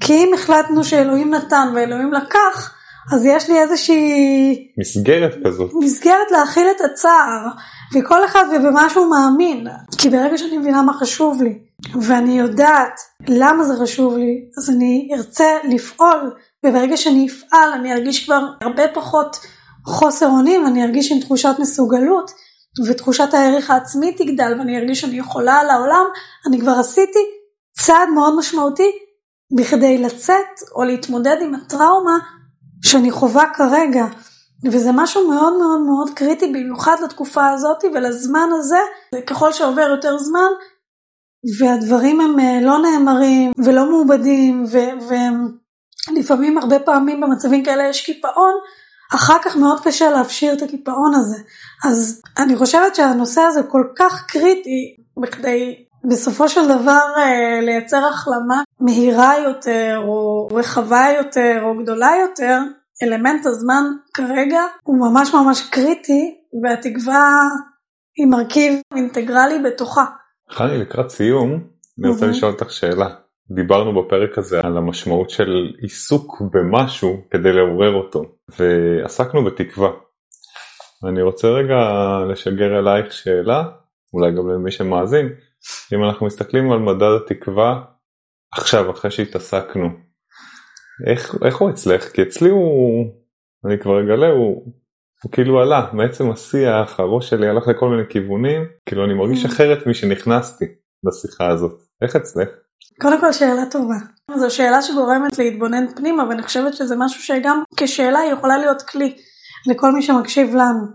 כי 0.00 0.12
אם 0.12 0.34
החלטנו 0.34 0.84
שאלוהים 0.84 1.34
נתן 1.34 1.72
ואלוהים 1.74 2.12
לקח, 2.12 2.74
אז 3.12 3.26
יש 3.26 3.50
לי 3.50 3.58
איזושהי... 3.58 4.72
מסגרת 4.78 5.34
כזאת. 5.44 5.70
מסגרת 5.80 6.30
להכיל 6.30 6.66
את 6.76 6.80
הצער, 6.80 7.46
וכל 7.94 8.24
אחד 8.24 8.44
ובמה 8.56 8.90
שהוא 8.90 9.06
מאמין. 9.10 9.66
כי 9.98 10.08
ברגע 10.10 10.38
שאני 10.38 10.58
מבינה 10.58 10.82
מה 10.82 10.92
חשוב 10.92 11.42
לי, 11.42 11.58
ואני 12.02 12.38
יודעת 12.38 13.00
למה 13.28 13.64
זה 13.64 13.74
חשוב 13.82 14.16
לי, 14.16 14.44
אז 14.58 14.70
אני 14.70 15.08
ארצה 15.16 15.46
לפעול, 15.68 16.32
וברגע 16.66 16.96
שאני 16.96 17.28
אפעל 17.28 17.72
אני 17.72 17.92
ארגיש 17.92 18.24
כבר 18.24 18.40
הרבה 18.60 18.88
פחות 18.94 19.36
חוסר 19.86 20.26
אונים, 20.26 20.66
אני 20.66 20.84
ארגיש 20.84 21.12
עם 21.12 21.20
תחושת 21.20 21.54
מסוגלות, 21.58 22.30
ותחושת 22.88 23.34
הערך 23.34 23.70
העצמי 23.70 24.12
תגדל 24.12 24.54
ואני 24.58 24.78
ארגיש 24.78 25.00
שאני 25.00 25.18
יכולה 25.18 25.54
על 25.54 25.70
העולם, 25.70 26.04
אני 26.46 26.60
כבר 26.60 26.72
עשיתי 26.72 27.18
צעד 27.80 28.08
מאוד 28.14 28.38
משמעותי 28.38 28.90
בכדי 29.58 29.98
לצאת 29.98 30.60
או 30.74 30.84
להתמודד 30.84 31.36
עם 31.40 31.54
הטראומה 31.54 32.18
שאני 32.84 33.10
חווה 33.10 33.44
כרגע. 33.54 34.06
וזה 34.72 34.90
משהו 34.94 35.28
מאוד 35.28 35.52
מאוד 35.58 35.80
מאוד 35.80 36.10
קריטי 36.14 36.46
במיוחד 36.46 36.96
לתקופה 37.04 37.48
הזאת 37.48 37.84
ולזמן 37.94 38.48
הזה, 38.58 38.78
וככל 39.14 39.52
שעובר 39.52 39.88
יותר 39.90 40.18
זמן 40.18 40.50
והדברים 41.60 42.20
הם 42.20 42.40
אה, 42.40 42.60
לא 42.62 42.78
נאמרים 42.78 43.52
ולא 43.64 43.90
מעובדים 43.90 44.64
ולפעמים 46.08 46.58
הרבה 46.58 46.78
פעמים 46.78 47.20
במצבים 47.20 47.64
כאלה 47.64 47.88
יש 47.88 48.06
קיפאון, 48.06 48.54
אחר 49.14 49.36
כך 49.44 49.56
מאוד 49.56 49.80
קשה 49.84 50.10
להפשיר 50.10 50.52
את 50.52 50.62
הקיפאון 50.62 51.14
הזה. 51.14 51.36
אז 51.84 52.22
אני 52.38 52.56
חושבת 52.56 52.94
שהנושא 52.94 53.40
הזה 53.40 53.62
כל 53.62 53.84
כך 53.96 54.24
קריטי 54.28 54.96
בכדי 55.16 55.84
בסופו 56.04 56.48
של 56.48 56.64
דבר 56.64 57.00
אה, 57.16 57.60
לייצר 57.62 58.06
החלמה 58.06 58.62
מהירה 58.80 59.38
יותר 59.38 60.02
או 60.08 60.48
רחבה 60.52 61.06
יותר 61.16 61.60
או 61.62 61.82
גדולה 61.82 62.10
יותר, 62.20 62.58
אלמנט 63.02 63.46
הזמן 63.46 63.84
כרגע 64.14 64.60
הוא 64.82 64.96
ממש 65.10 65.34
ממש 65.34 65.68
קריטי 65.70 66.34
והתקווה 66.62 67.48
היא 68.16 68.26
מרכיב 68.26 68.80
אינטגרלי 68.94 69.58
בתוכה. 69.58 70.04
חני 70.50 70.78
לקראת 70.78 71.10
סיום 71.10 71.60
אני 71.98 72.08
רוצה 72.08 72.26
לשאול 72.26 72.52
אותך 72.52 72.72
שאלה. 72.72 73.25
דיברנו 73.50 74.02
בפרק 74.02 74.38
הזה 74.38 74.60
על 74.60 74.76
המשמעות 74.76 75.30
של 75.30 75.72
עיסוק 75.78 76.42
במשהו 76.52 77.22
כדי 77.30 77.52
לעורר 77.52 77.94
אותו 77.94 78.24
ועסקנו 78.58 79.44
בתקווה. 79.44 79.90
אני 81.08 81.22
רוצה 81.22 81.48
רגע 81.48 81.76
לשגר 82.30 82.78
אלייך 82.78 83.12
שאלה 83.12 83.64
אולי 84.14 84.32
גם 84.32 84.48
למי 84.48 84.70
שמאזין 84.70 85.28
אם 85.94 86.04
אנחנו 86.04 86.26
מסתכלים 86.26 86.72
על 86.72 86.78
מדד 86.78 87.16
התקווה 87.24 87.82
עכשיו 88.52 88.90
אחרי 88.90 89.10
שהתעסקנו 89.10 89.88
איך, 91.06 91.34
איך 91.44 91.56
הוא 91.56 91.70
אצלך? 91.70 92.12
כי 92.12 92.22
אצלי 92.22 92.48
הוא, 92.48 93.06
אני 93.66 93.78
כבר 93.78 94.00
אגלה, 94.00 94.28
הוא, 94.28 94.72
הוא 95.22 95.32
כאילו 95.32 95.60
עלה 95.60 95.90
מעצם 95.92 96.30
השיח, 96.30 97.00
הראש 97.00 97.30
שלי 97.30 97.48
הלך 97.48 97.68
לכל 97.68 97.88
מיני 97.88 98.02
כיוונים, 98.08 98.62
כאילו 98.86 99.04
אני 99.04 99.14
מרגיש 99.14 99.44
mm. 99.44 99.48
אחרת 99.48 99.86
משנכנסתי 99.86 100.64
לשיחה 101.04 101.48
הזאת. 101.48 101.80
איך 102.02 102.16
אצלך? 102.16 102.48
קודם 103.00 103.20
כל 103.20 103.32
שאלה 103.32 103.66
טובה. 103.70 103.96
זו 104.36 104.54
שאלה 104.54 104.82
שגורמת 104.82 105.38
להתבונן 105.38 105.94
פנימה 105.94 106.28
ואני 106.28 106.42
חושבת 106.42 106.74
שזה 106.74 106.96
משהו 106.98 107.22
שגם 107.22 107.62
כשאלה 107.76 108.18
היא 108.18 108.32
יכולה 108.32 108.58
להיות 108.58 108.82
כלי 108.82 109.16
לכל 109.66 109.92
מי 109.92 110.02
שמקשיב 110.02 110.54
לנו. 110.54 110.86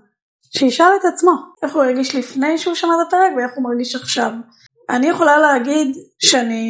שישאל 0.57 0.91
את 0.99 1.05
עצמו 1.13 1.31
איך 1.63 1.75
הוא 1.75 1.83
הרגיש 1.83 2.15
לפני 2.15 2.57
שהוא 2.57 2.75
שמע 2.75 2.89
את 3.01 3.07
הפרק 3.07 3.31
ואיך 3.37 3.51
הוא 3.55 3.63
מרגיש 3.63 3.95
עכשיו. 3.95 4.31
אני 4.89 5.07
יכולה 5.07 5.37
להגיד 5.37 5.95
שאני 6.19 6.65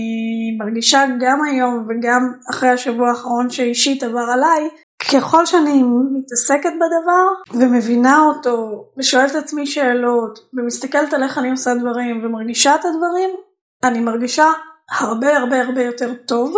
מרגישה 0.59 1.05
גם 1.19 1.43
היום 1.43 1.87
וגם 1.89 2.33
אחרי 2.51 2.69
השבוע 2.69 3.09
האחרון 3.09 3.49
שאישית 3.49 4.03
עבר 4.03 4.25
עליי, 4.33 4.69
ככל 5.11 5.45
שאני 5.45 5.83
מתעסקת 6.11 6.73
בדבר 6.75 7.59
ומבינה 7.63 8.25
אותו 8.25 8.85
ושואלת 8.97 9.31
את 9.31 9.35
עצמי 9.35 9.65
שאלות 9.65 10.39
ומסתכלת 10.53 11.13
על 11.13 11.23
איך 11.23 11.37
אני 11.37 11.51
עושה 11.51 11.73
דברים 11.73 12.21
ומרגישה 12.23 12.75
את 12.75 12.85
הדברים, 12.85 13.29
אני 13.83 13.99
מרגישה 13.99 14.45
הרבה 14.99 15.37
הרבה 15.37 15.61
הרבה 15.61 15.83
יותר 15.83 16.13
טוב. 16.27 16.53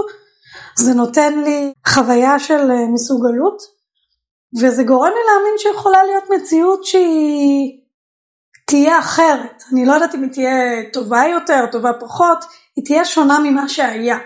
זה 0.76 0.94
נותן 0.94 1.40
לי 1.40 1.74
חוויה 1.88 2.40
של 2.40 2.72
אה, 2.72 2.88
מסוגלות 2.94 3.62
וזה 4.62 4.84
גורם 4.84 5.10
לי 5.10 5.20
להאמין 5.28 5.54
שיכולה 5.58 6.04
להיות 6.04 6.24
מציאות 6.30 6.86
שהיא 6.86 7.80
תהיה 8.68 9.00
אחרת. 9.00 9.64
אני 9.72 9.86
לא 9.86 9.94
יודעת 9.94 10.16
אם 10.16 10.22
היא 10.22 10.32
תהיה 10.32 10.52
טובה 10.94 11.24
יותר, 11.32 11.66
טובה 11.72 11.92
פחות, 12.00 12.46
היא 12.76 12.86
תהיה 12.86 13.06
שונה 13.06 13.40
ממה 13.40 13.70
שהיה. 13.70 14.18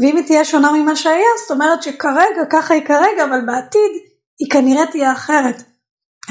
ואם 0.00 0.16
היא 0.16 0.26
תהיה 0.26 0.44
שונה 0.44 0.72
ממה 0.72 0.96
שהיה, 0.96 1.26
זאת 1.42 1.50
אומרת 1.50 1.82
שכרגע, 1.82 2.44
ככה 2.50 2.74
היא 2.74 2.86
כרגע, 2.86 3.24
אבל 3.24 3.40
בעתיד 3.46 3.90
היא 4.38 4.50
כנראה 4.50 4.86
תהיה 4.86 5.12
אחרת. 5.12 5.62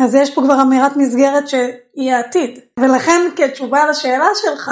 אז 0.04 0.16
יש 0.16 0.36
פה 0.36 0.42
כבר 0.42 0.62
אמירת 0.62 0.98
מסגרת 0.98 1.50
שהיא 1.50 2.14
העתיד. 2.14 2.60
ולכן 2.80 3.22
כתשובה 3.36 3.90
לשאלה 3.90 4.28
שלך, 4.36 4.72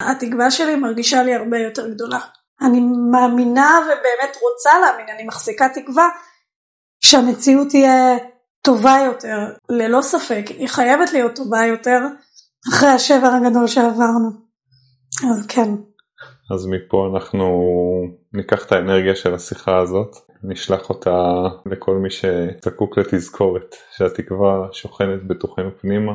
התקווה 0.00 0.50
שלי 0.50 0.76
מרגישה 0.76 1.22
לי 1.22 1.34
הרבה 1.34 1.58
יותר 1.58 1.88
גדולה. 1.88 2.18
אני 2.62 2.80
מאמינה 3.10 3.78
ובאמת 3.84 4.36
רוצה 4.42 4.70
להאמין, 4.80 5.06
אני 5.14 5.24
מחזיקה 5.24 5.68
תקווה 5.74 6.08
שהמציאות 7.00 7.68
תהיה 7.68 8.16
טובה 8.62 8.96
יותר, 9.06 9.38
ללא 9.68 10.02
ספק, 10.02 10.44
היא 10.48 10.68
חייבת 10.68 11.12
להיות 11.12 11.36
טובה 11.36 11.66
יותר, 11.66 12.00
אחרי 12.72 12.88
השבר 12.88 13.26
הגדול 13.26 13.66
שעברנו. 13.66 14.30
אז 15.30 15.46
כן. 15.48 15.70
אז 16.54 16.66
מפה 16.66 17.08
אנחנו 17.14 17.46
ניקח 18.32 18.66
את 18.66 18.72
האנרגיה 18.72 19.16
של 19.16 19.34
השיחה 19.34 19.78
הזאת, 19.78 20.16
נשלח 20.42 20.90
אותה 20.90 21.10
לכל 21.66 21.94
מי 21.94 22.08
שזקוק 22.10 22.98
לתזכורת, 22.98 23.74
שהתקווה 23.96 24.68
שוכנת 24.72 25.26
בתוכנו 25.26 25.70
פנימה, 25.80 26.12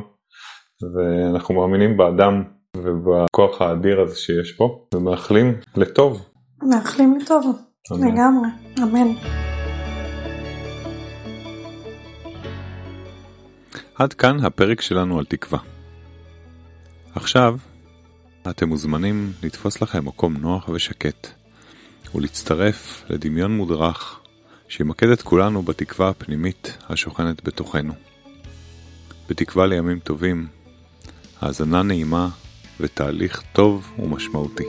ואנחנו 0.94 1.56
מאמינים 1.56 1.98
באדם 1.98 2.44
ובכוח 2.78 3.62
האדיר 3.62 4.02
הזה 4.02 4.16
שיש 4.16 4.52
פה, 4.52 4.86
ומאחלים 4.96 5.56
לטוב. 5.76 6.26
מאחלים 6.64 7.20
לטוב, 7.22 7.58
לגמרי, 7.92 8.50
אמן. 8.84 9.14
עד 13.96 14.14
כאן 14.14 14.46
הפרק 14.46 14.82
שלנו 14.82 15.20
על 15.20 15.26
תקווה. 15.26 15.60
עכשיו, 17.16 17.58
אתם 18.50 18.70
מוזמנים 18.70 19.32
לתפוס 19.44 19.82
לכם 19.82 20.06
מקום 20.06 20.38
נוח 20.38 20.70
ושקט, 20.70 21.28
ולהצטרף 22.16 23.04
לדמיון 23.10 23.58
מודרך 23.58 24.20
שימקד 24.68 25.10
את 25.10 25.22
כולנו 25.22 25.64
בתקווה 25.64 26.10
הפנימית 26.10 26.78
השוכנת 26.90 27.44
בתוכנו. 27.44 27.94
בתקווה 29.30 29.68
לימים 29.68 30.00
טובים, 30.00 30.48
האזנה 31.42 31.84
נעימה 31.84 32.30
ותהליך 32.80 33.44
טוב 33.54 33.92
ומשמעותי. 34.00 34.64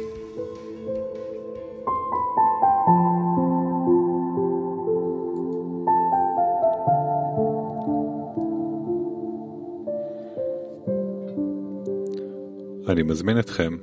אני 12.88 13.02
מזמין 13.02 13.38
אתכם 13.38 13.76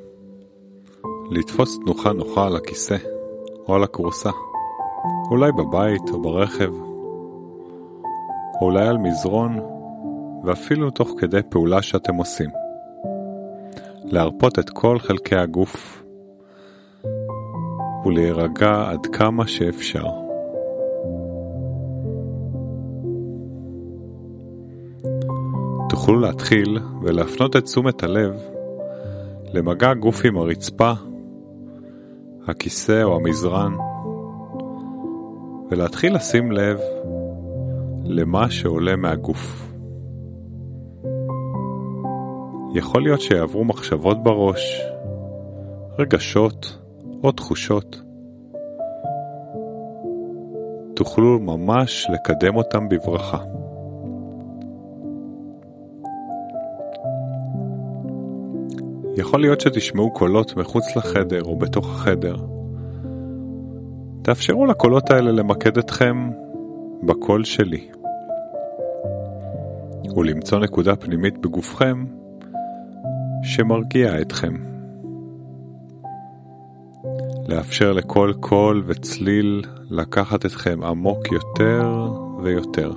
לתפוס 1.32 1.80
תנוחה 1.80 2.14
נוחה 2.14 2.48
על 2.48 2.56
הכיסא 2.56 2.98
או 3.68 3.76
על 3.76 3.84
הכורסה, 3.84 4.30
אולי 5.32 5.52
בבית 5.52 6.10
או 6.10 6.22
ברכב, 6.22 6.72
או 8.62 8.66
אולי 8.66 8.88
על 8.88 8.98
מזרון, 8.98 9.60
ואפילו 10.44 10.90
תוך 10.90 11.14
כדי 11.18 11.42
פעולה 11.50 11.82
שאתם 11.82 12.16
עושים. 12.16 12.50
להרפות 14.12 14.60
את 14.60 14.70
כל 14.70 15.00
חלקי 15.00 15.36
הגוף 15.36 16.04
ולהירגע 18.06 18.90
עד 18.90 19.06
כמה 19.06 19.48
שאפשר. 19.48 20.06
תוכלו 25.90 26.20
להתחיל 26.20 26.80
ולהפנות 27.02 27.56
את 27.56 27.64
תשומת 27.64 28.04
הלב 28.04 28.42
למגע 29.54 29.94
גוף 29.94 30.26
עם 30.26 30.38
הרצפה, 30.38 30.92
הכיסא 32.48 33.04
או 33.04 33.16
המזרן, 33.16 33.74
ולהתחיל 35.72 36.16
לשים 36.16 36.52
לב 36.52 36.80
למה 38.06 38.50
שעולה 38.50 38.96
מהגוף. 38.96 39.69
יכול 42.74 43.04
להיות 43.04 43.22
שיעברו 43.22 43.66
מחשבות 43.66 44.24
בראש, 44.24 44.82
רגשות 46.00 46.78
או 47.24 47.32
תחושות. 47.32 48.02
תוכלו 50.96 51.40
ממש 51.40 52.08
לקדם 52.14 52.56
אותם 52.56 52.90
בברכה. 52.90 53.38
יכול 59.18 59.42
להיות 59.42 59.62
שתשמעו 59.62 60.14
קולות 60.14 60.56
מחוץ 60.56 60.96
לחדר 60.96 61.44
או 61.44 61.56
בתוך 61.56 61.90
החדר. 61.90 62.36
תאפשרו 64.22 64.66
לקולות 64.66 65.12
האלה 65.12 65.32
למקד 65.32 65.78
אתכם 65.78 66.30
בקול 67.04 67.44
שלי. 67.44 67.88
ולמצוא 70.16 70.60
נקודה 70.60 70.96
פנימית 70.96 71.38
בגופכם 71.38 72.19
שמרגיע 73.44 74.22
אתכם. 74.22 74.54
לאפשר 77.48 77.92
לכל 77.92 78.34
קול 78.40 78.84
וצליל 78.86 79.66
לקחת 79.90 80.46
אתכם 80.46 80.84
עמוק 80.84 81.32
יותר 81.32 82.12
ויותר. 82.44 82.94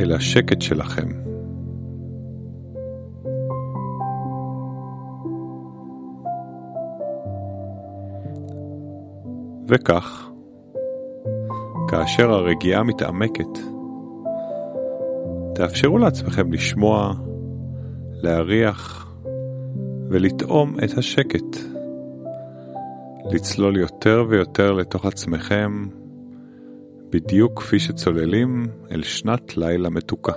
אל 0.00 0.12
השקט 0.12 0.62
שלכם. 0.62 1.08
וכך, 9.68 10.30
כאשר 11.88 12.30
הרגיעה 12.30 12.82
מתעמקת, 12.82 13.58
תאפשרו 15.54 15.98
לעצמכם 15.98 16.52
לשמוע, 16.52 17.12
להריח 18.22 19.12
ולטעום 20.10 20.76
את 20.84 20.98
השקט. 20.98 21.56
לצלול 23.32 23.76
יותר 23.76 24.24
ויותר 24.28 24.72
לתוך 24.72 25.06
עצמכם, 25.06 25.86
בדיוק 27.10 27.62
כפי 27.62 27.78
שצוללים 27.78 28.66
אל 28.90 29.02
שנת 29.02 29.56
לילה 29.56 29.90
מתוקה. 29.90 30.32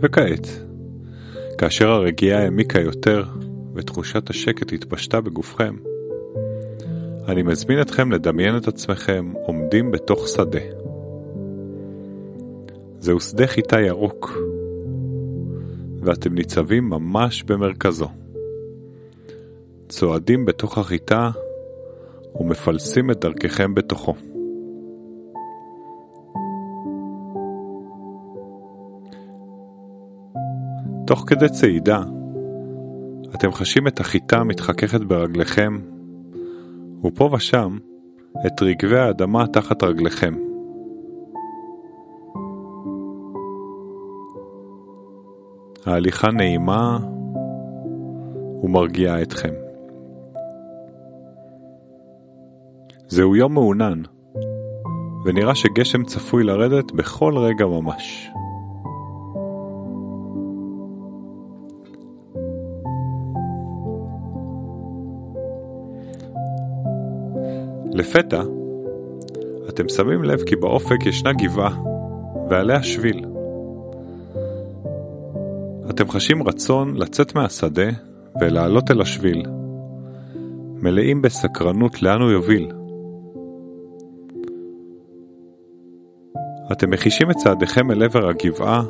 וכעת, 0.00 0.48
כאשר 1.58 1.88
הרגיעה 1.88 2.42
העמיקה 2.42 2.80
יותר 2.80 3.24
ותחושת 3.74 4.30
השקט 4.30 4.72
התפשטה 4.72 5.20
בגופכם, 5.20 5.74
אני 7.28 7.42
מזמין 7.42 7.80
אתכם 7.80 8.12
לדמיין 8.12 8.56
את 8.56 8.68
עצמכם 8.68 9.32
עומדים 9.46 9.90
בתוך 9.90 10.28
שדה. 10.28 10.79
זהו 13.00 13.20
שדה 13.20 13.46
חיטה 13.46 13.80
ירוק, 13.80 14.38
ואתם 16.00 16.34
ניצבים 16.34 16.90
ממש 16.90 17.42
במרכזו. 17.42 18.08
צועדים 19.88 20.44
בתוך 20.44 20.78
החיטה 20.78 21.30
ומפלסים 22.34 23.10
את 23.10 23.20
דרככם 23.20 23.74
בתוכו. 23.74 24.14
תוך 31.06 31.24
כדי 31.26 31.48
צעידה, 31.48 32.02
אתם 33.34 33.52
חשים 33.52 33.86
את 33.88 34.00
החיטה 34.00 34.44
מתחככת 34.44 35.00
ברגליכם, 35.00 35.78
ופה 37.04 37.30
ושם 37.32 37.78
את 38.46 38.62
רגבי 38.62 38.98
האדמה 38.98 39.46
תחת 39.46 39.82
רגליכם. 39.82 40.49
ההליכה 45.86 46.30
נעימה 46.30 46.98
ומרגיעה 48.62 49.22
אתכם. 49.22 49.54
זהו 53.08 53.36
יום 53.36 53.54
מעונן, 53.54 54.02
ונראה 55.24 55.54
שגשם 55.54 56.04
צפוי 56.04 56.44
לרדת 56.44 56.92
בכל 56.92 57.38
רגע 57.38 57.66
ממש. 57.66 58.30
לפתע, 67.92 68.42
אתם 69.68 69.88
שמים 69.88 70.22
לב 70.22 70.42
כי 70.46 70.56
באופק 70.56 71.06
ישנה 71.06 71.32
גבעה, 71.32 71.78
ועליה 72.50 72.82
שביל. 72.82 73.29
אתם 76.00 76.10
חשים 76.10 76.42
רצון 76.42 76.96
לצאת 76.96 77.34
מהשדה 77.34 77.88
ולעלות 78.40 78.90
אל 78.90 79.00
השביל, 79.00 79.42
מלאים 80.82 81.22
בסקרנות 81.22 82.02
לאן 82.02 82.20
הוא 82.20 82.30
יוביל. 82.30 82.70
אתם 86.72 86.90
מחישים 86.90 87.30
את 87.30 87.36
צעדיכם 87.36 87.90
אל 87.90 88.02
עבר 88.02 88.28
הגבעה, 88.28 88.82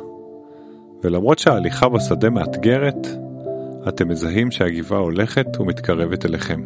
ולמרות 1.03 1.39
שההליכה 1.39 1.89
בשדה 1.89 2.29
מאתגרת, 2.29 3.07
אתם 3.87 4.07
מזהים 4.07 4.51
שהגבעה 4.51 4.99
הולכת 4.99 5.59
ומתקרבת 5.59 6.25
אליכם. 6.25 6.61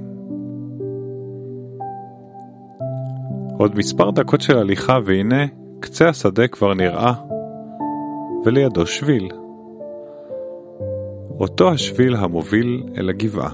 עוד 3.57 3.77
מספר 3.77 4.11
דקות 4.11 4.41
של 4.41 4.57
הליכה 4.57 4.97
והנה 5.05 5.45
קצה 5.79 6.09
השדה 6.09 6.47
כבר 6.47 6.73
נראה, 6.73 7.13
ולידו 8.45 8.85
שביל. 8.85 9.44
אותו 11.39 11.71
השביל 11.71 12.15
המוביל 12.15 12.83
אל 12.97 13.09
הגבעה. 13.09 13.49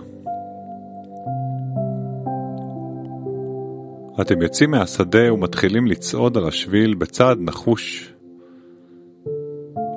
אתם 4.22 4.42
יוצאים 4.42 4.72
מהשדה 4.72 5.34
ומתחילים 5.34 5.88
לצעוד 5.88 6.38
על 6.38 6.48
השביל 6.48 6.94
בצעד 6.94 7.38
נחוש. 7.42 8.14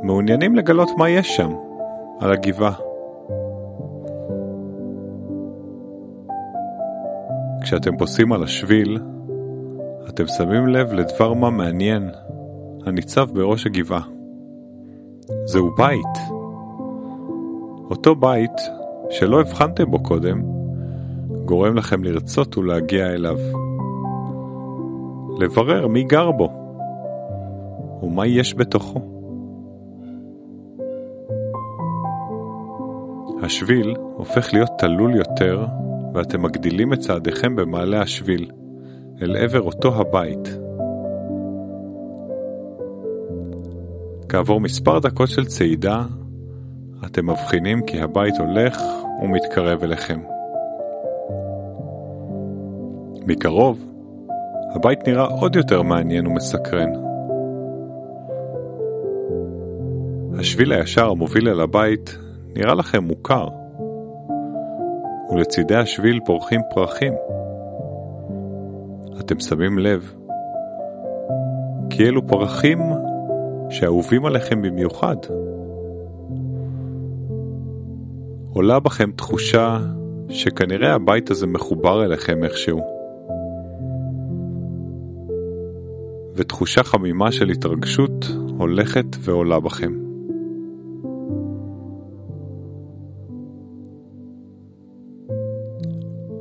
מעוניינים 0.03 0.57
לגלות 0.57 0.89
מה 0.99 1.11
יש 1.11 1.37
שם, 1.37 1.51
על 2.21 2.33
הגבעה. 2.33 2.75
כשאתם 7.63 7.97
פוסעים 7.97 8.33
על 8.33 8.43
השביל, 8.43 8.99
אתם 10.09 10.27
שמים 10.27 10.67
לב 10.67 10.93
לדבר 10.93 11.33
מה 11.33 11.51
מעניין 11.51 12.11
הניצב 12.87 13.31
בראש 13.33 13.67
הגבעה. 13.67 14.03
זהו 15.45 15.71
בית. 15.77 16.34
אותו 17.91 18.15
בית 18.15 18.61
שלא 19.11 19.41
הבחנתם 19.41 19.91
בו 19.91 20.03
קודם, 20.03 20.43
גורם 21.45 21.77
לכם 21.77 22.05
לרצות 22.05 22.59
ולהגיע 22.59 23.07
אליו. 23.07 23.37
לברר 25.39 25.87
מי 25.87 26.05
גר 26.05 26.31
בו 26.31 26.53
ומה 28.03 28.27
יש 28.27 28.55
בתוכו. 28.55 29.01
השביל 33.43 33.95
הופך 34.17 34.55
להיות 34.55 34.71
תלול 34.79 35.15
יותר 35.15 35.67
ואתם 36.15 36.43
מגדילים 36.43 36.93
את 36.93 36.99
צעדיכם 36.99 37.57
במעלה 37.57 38.03
השביל. 38.03 38.51
אל 39.23 39.37
עבר 39.37 39.61
אותו 39.61 40.01
הבית. 40.01 40.59
כעבור 44.29 44.61
מספר 44.61 44.99
דקות 44.99 45.29
של 45.29 45.45
צעידה, 45.45 46.05
אתם 47.07 47.31
מבחינים 47.31 47.83
כי 47.87 48.01
הבית 48.01 48.35
הולך 48.39 48.83
ומתקרב 49.23 49.83
אליכם. 49.83 50.21
מקרוב, 53.27 53.85
הבית 54.75 55.09
נראה 55.09 55.25
עוד 55.25 55.57
יותר 55.57 55.83
מעניין 55.83 56.27
ומסקרן. 56.27 56.91
השביל 60.39 60.73
הישר 60.73 61.11
המוביל 61.11 61.49
אל 61.49 61.61
הבית 61.61 62.19
נראה 62.57 62.75
לכם 62.75 63.05
מוכר, 63.05 63.49
ולצידי 65.31 65.77
השביל 65.77 66.21
פורחים 66.25 66.61
פרחים. 66.75 67.15
אתם 69.21 69.41
שמים 69.41 69.79
לב 69.79 70.15
כי 71.91 72.05
אלו 72.05 72.27
פרחים 72.27 72.79
שאהובים 73.71 74.27
עליכם 74.27 74.63
במיוחד. 74.63 75.17
עולה 78.55 78.81
בכם 78.81 79.11
תחושה 79.17 79.79
שכנראה 80.29 80.95
הבית 80.95 81.31
הזה 81.31 81.47
מחובר 81.47 82.05
אליכם 82.05 82.45
איכשהו. 82.45 82.81
ותחושה 86.35 86.83
חמימה 86.83 87.33
של 87.33 87.49
התרגשות 87.49 88.27
הולכת 88.59 89.07
ועולה 89.21 89.61
בכם. 89.61 89.93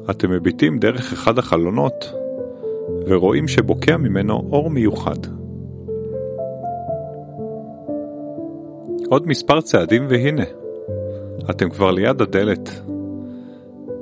אתם 0.09 0.31
מביטים 0.31 0.79
דרך 0.79 1.13
אחד 1.13 1.37
החלונות 1.37 2.13
ורואים 3.07 3.47
שבוקע 3.47 3.97
ממנו 3.97 4.33
אור 4.33 4.69
מיוחד. 4.69 5.19
עוד 9.09 9.27
מספר 9.27 9.61
צעדים 9.61 10.05
והנה, 10.09 10.43
אתם 11.49 11.69
כבר 11.69 11.91
ליד 11.91 12.21
הדלת. 12.21 12.69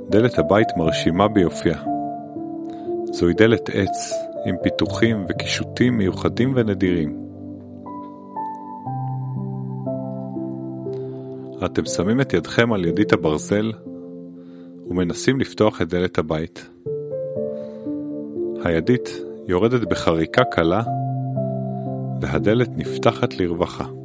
דלת 0.09 0.39
הבית 0.39 0.67
מרשימה 0.77 1.27
ביופייה. 1.27 1.77
זוהי 3.11 3.33
דלת 3.33 3.69
עץ 3.73 4.13
עם 4.45 4.55
פיתוחים 4.63 5.25
וקישוטים 5.29 5.97
מיוחדים 5.97 6.53
ונדירים. 6.55 7.17
אתם 11.65 11.85
שמים 11.85 12.21
את 12.21 12.33
ידכם 12.33 12.73
על 12.73 12.85
ידית 12.85 13.13
הברזל 13.13 13.71
ומנסים 14.87 15.39
לפתוח 15.39 15.81
את 15.81 15.89
דלת 15.89 16.17
הבית. 16.17 16.69
הידית 18.63 19.09
יורדת 19.47 19.89
בחריקה 19.89 20.43
קלה 20.43 20.83
והדלת 22.21 22.69
נפתחת 22.77 23.39
לרווחה. 23.39 24.00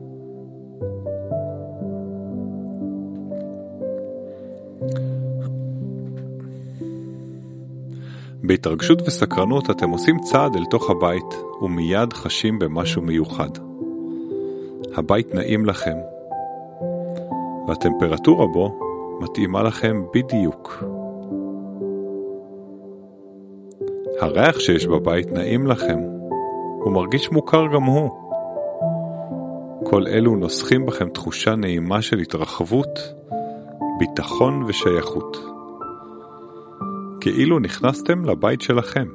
בהתרגשות 8.47 9.03
וסקרנות 9.03 9.71
אתם 9.71 9.91
עושים 9.91 10.19
צעד 10.19 10.57
אל 10.57 10.65
תוך 10.65 10.91
הבית 10.91 11.35
ומיד 11.63 12.13
חשים 12.13 12.59
במשהו 12.59 13.03
מיוחד. 13.03 13.51
הבית 14.95 15.35
נעים 15.35 15.67
לכם, 15.67 15.97
והטמפרטורה 17.69 18.47
בו 18.47 18.79
מתאימה 19.21 19.63
לכם 19.63 20.03
בדיוק. 20.15 20.85
הריח 24.21 24.59
שיש 24.59 24.87
בבית 24.87 25.33
נעים 25.33 25.67
לכם, 25.67 25.99
הוא 26.85 26.93
מרגיש 26.93 27.33
מוכר 27.33 27.67
גם 27.75 27.83
הוא. 27.83 28.11
כל 29.85 30.07
אלו 30.07 30.37
נוסחים 30.37 30.87
בכם 30.87 31.09
תחושה 31.09 31.57
נעימה 31.57 32.03
של 32.03 32.19
התרחבות, 32.19 32.99
ביטחון 33.99 34.63
ושייכות. 34.67 35.56
כאילו 37.33 37.59
נכנסתם 37.59 38.25
לבית 38.25 38.61
שלכם. 38.61 39.07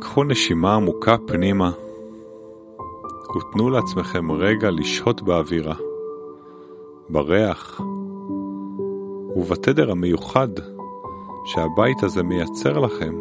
קחו 0.00 0.24
נשימה 0.24 0.74
עמוקה 0.74 1.16
פנימה 1.26 1.70
ותנו 3.36 3.70
לעצמכם 3.70 4.32
רגע 4.32 4.70
לשהות 4.70 5.22
באווירה, 5.22 5.74
בריח 7.08 7.80
ובתדר 9.36 9.90
המיוחד 9.90 10.48
שהבית 11.44 12.02
הזה 12.02 12.22
מייצר 12.22 12.78
לכם. 12.78 13.14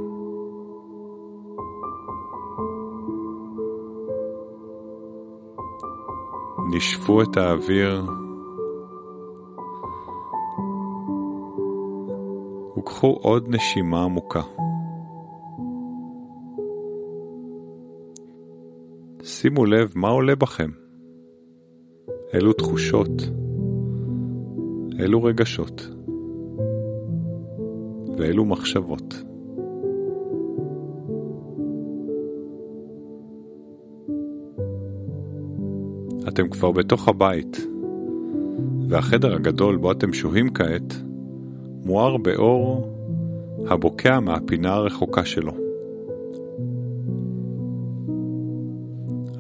נשפו 6.74 7.22
את 7.22 7.38
האוויר 7.38 8.02
וקחו 13.02 13.20
עוד 13.22 13.46
נשימה 13.50 14.04
עמוקה. 14.04 14.42
שימו 19.24 19.66
לב 19.66 19.92
מה 19.96 20.08
עולה 20.08 20.36
בכם. 20.36 20.70
אילו 22.34 22.54
תחושות, 22.54 23.22
אילו 25.00 25.24
רגשות, 25.24 25.88
ואילו 28.18 28.46
מחשבות. 28.46 29.24
אתם 36.28 36.50
כבר 36.50 36.72
בתוך 36.72 37.08
הבית, 37.08 37.58
והחדר 38.90 39.36
הגדול 39.36 39.78
בו 39.78 39.92
אתם 39.92 40.14
שוהים 40.14 40.54
כעת 40.54 40.94
מואר 41.86 42.18
באור 42.18 42.91
הבוקע 43.68 44.20
מהפינה 44.20 44.74
הרחוקה 44.74 45.26
שלו. 45.26 45.52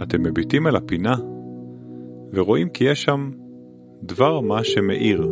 אתם 0.03 0.23
מביטים 0.23 0.67
אל 0.67 0.75
הפינה 0.75 1.15
ורואים 2.33 2.69
כי 2.69 2.83
יש 2.83 3.03
שם 3.03 3.31
דבר 4.03 4.39
מה 4.39 4.63
שמאיר. 4.63 5.27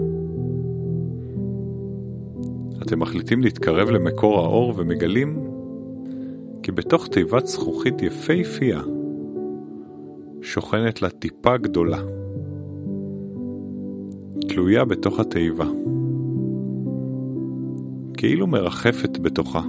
אתם 2.81 2.99
מחליטים 2.99 3.41
להתקרב 3.41 3.89
למקור 3.89 4.39
האור 4.39 4.73
ומגלים 4.77 5.39
כי 6.63 6.71
בתוך 6.71 7.07
תיבת 7.07 7.45
זכוכית 7.45 8.01
יפהפייה 8.01 8.81
שוכנת 10.41 11.01
לה 11.01 11.09
טיפה 11.09 11.57
גדולה, 11.57 12.01
תלויה 14.47 14.85
בתוך 14.85 15.19
התיבה, 15.19 15.65
כאילו 18.19 18.47
מרחפת 18.47 19.19
בתוכה. 19.19 19.61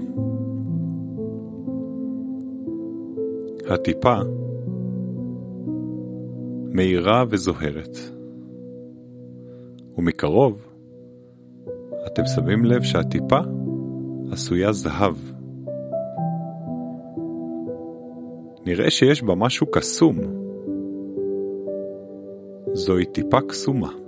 הטיפה 3.71 4.15
מאירה 6.71 7.25
וזוהרת. 7.31 7.99
ומקרוב 9.99 10.67
אתם 12.07 12.23
שמים 12.27 12.65
לב 12.65 12.83
שהטיפה 12.83 13.41
עשויה 14.33 14.73
זהב. 14.73 15.17
נראה 18.67 18.91
שיש 18.91 19.23
בה 19.23 19.35
משהו 19.35 19.67
קסום. 19.71 20.17
זוהי 22.73 23.05
טיפה 23.05 23.41
קסומה. 23.41 24.00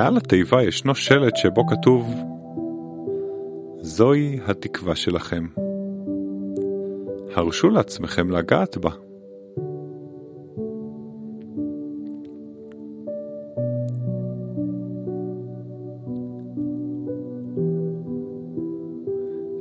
מעל 0.00 0.16
התיבה 0.16 0.62
ישנו 0.62 0.94
שלט 0.94 1.36
שבו 1.36 1.66
כתוב 1.66 2.14
זוהי 3.80 4.38
התקווה 4.46 4.96
שלכם. 4.96 5.46
הרשו 7.34 7.70
לעצמכם 7.70 8.30
לגעת 8.30 8.78
בה. 8.78 8.90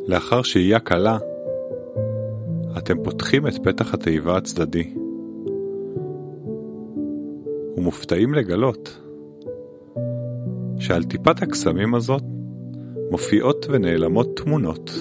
לאחר 0.07 0.41
שהייה 0.41 0.79
קלה, 0.79 1.17
אתם 2.77 3.03
פותחים 3.03 3.47
את 3.47 3.53
פתח 3.63 3.93
התיבה 3.93 4.37
הצדדי 4.37 4.93
ומופתעים 7.77 8.33
לגלות 8.33 9.08
שעל 10.89 11.03
טיפת 11.03 11.41
הקסמים 11.41 11.95
הזאת 11.95 12.23
מופיעות 13.11 13.65
ונעלמות 13.69 14.39
תמונות. 14.43 14.91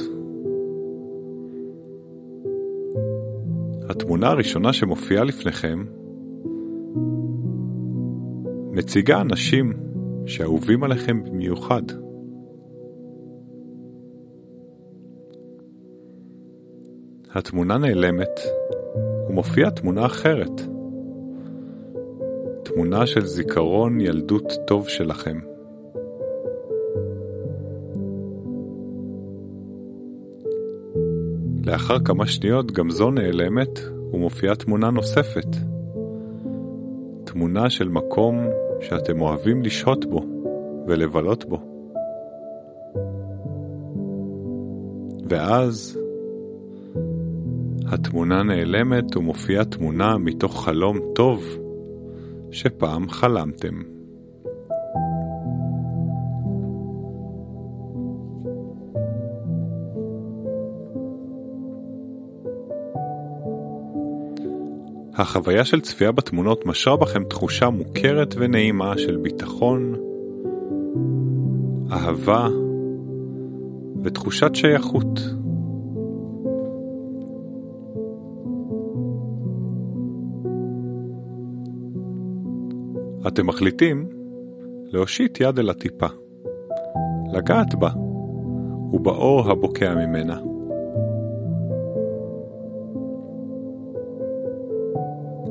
התמונה 3.89 4.29
הראשונה 4.29 4.73
שמופיעה 4.73 5.25
לפניכם 5.25 5.85
מציגה 8.73 9.21
אנשים 9.21 9.73
שאהובים 10.27 10.85
עליכם 10.85 11.25
במיוחד. 11.25 11.83
התמונה 17.35 17.79
נעלמת 17.79 18.41
ומופיעה 19.29 19.71
תמונה 19.71 20.07
אחרת, 20.07 20.61
תמונה 22.65 23.07
של 23.07 23.27
זיכרון 23.27 24.01
ילדות 24.01 24.53
טוב 24.67 24.89
שלכם. 24.89 25.58
לאחר 31.69 31.99
כמה 31.99 32.27
שניות 32.27 32.73
גם 32.73 32.91
זו 32.91 33.11
נעלמת 33.11 33.81
ומופיעה 34.13 34.55
תמונה 34.55 34.91
נוספת. 34.91 35.57
תמונה 37.25 37.71
של 37.71 37.89
מקום 37.89 38.37
שאתם 38.81 39.21
אוהבים 39.21 39.63
לשהות 39.63 40.05
בו 40.05 40.27
ולבלות 40.87 41.45
בו. 41.45 41.59
ואז 45.29 45.99
התמונה 47.87 48.43
נעלמת 48.43 49.17
ומופיעה 49.17 49.65
תמונה 49.65 50.19
מתוך 50.19 50.65
חלום 50.65 50.99
טוב 51.15 51.45
שפעם 52.51 53.09
חלמתם. 53.09 53.98
החוויה 65.19 65.65
של 65.65 65.81
צפייה 65.81 66.13
בתמונות 66.13 66.67
משרה 66.67 66.97
בכם 66.97 67.25
תחושה 67.25 67.71
מוכרת 67.71 68.35
ונעימה 68.39 68.99
של 68.99 69.17
ביטחון, 69.17 69.95
אהבה 71.93 72.49
ותחושת 74.03 74.55
שייכות. 74.55 75.21
אתם 83.27 83.47
מחליטים 83.47 84.09
להושיט 84.85 85.41
יד 85.41 85.59
אל 85.59 85.71
הטיפה, 85.71 86.07
לגעת 87.33 87.75
בה 87.75 87.91
ובאור 88.93 89.51
הבוקע 89.51 89.95
ממנה. 89.95 90.48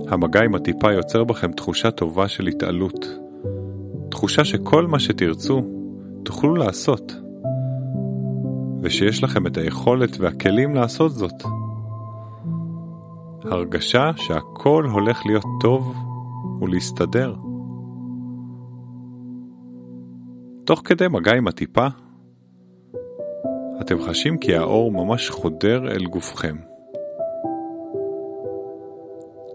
המגע 0.10 0.44
עם 0.44 0.56
הטיפה 0.56 0.92
יוצר 0.94 1.24
בכם 1.24 1.52
תחושה 1.52 1.92
טובה 1.92 2.28
של 2.28 2.48
התעלות. 2.48 3.06
תחושה 4.10 4.46
שכל 4.46 4.88
מה 4.88 5.00
שתרצו, 5.00 5.62
תוכלו 6.24 6.56
לעשות. 6.56 7.16
ושיש 8.82 9.24
לכם 9.24 9.48
את 9.48 9.58
היכולת 9.58 10.20
והכלים 10.20 10.76
לעשות 10.76 11.12
זאת. 11.12 11.44
הרגשה 13.44 14.12
שהכל 14.16 14.88
הולך 14.92 15.26
להיות 15.26 15.46
טוב 15.62 15.96
ולהסתדר. 16.62 17.36
תוך 20.66 20.82
כדי 20.86 21.08
מגע 21.08 21.36
עם 21.36 21.48
הטיפה, 21.48 21.88
אתם 23.82 24.02
חשים 24.02 24.38
כי 24.38 24.56
האור 24.56 24.92
ממש 24.92 25.30
חודר 25.30 25.92
אל 25.92 26.06
גופכם. 26.06 26.56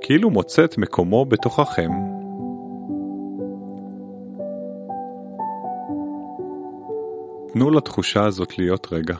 כאילו 0.02 0.30
מוצא 0.30 0.64
את 0.64 0.78
מקומו 0.78 1.24
בתוככם. 1.24 1.90
תנו 7.52 7.70
לתחושה 7.70 8.24
הזאת 8.24 8.58
להיות 8.58 8.92
רגע. 8.92 9.14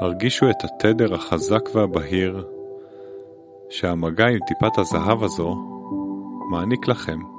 הרגישו 0.00 0.50
את 0.50 0.64
התדר 0.64 1.14
החזק 1.14 1.74
והבהיר 1.74 2.46
שהמגע 3.68 4.26
עם 4.26 4.38
טיפת 4.46 4.78
הזהב 4.78 5.22
הזו 5.22 5.54
מעניק 6.50 6.88
לכם. 6.88 7.33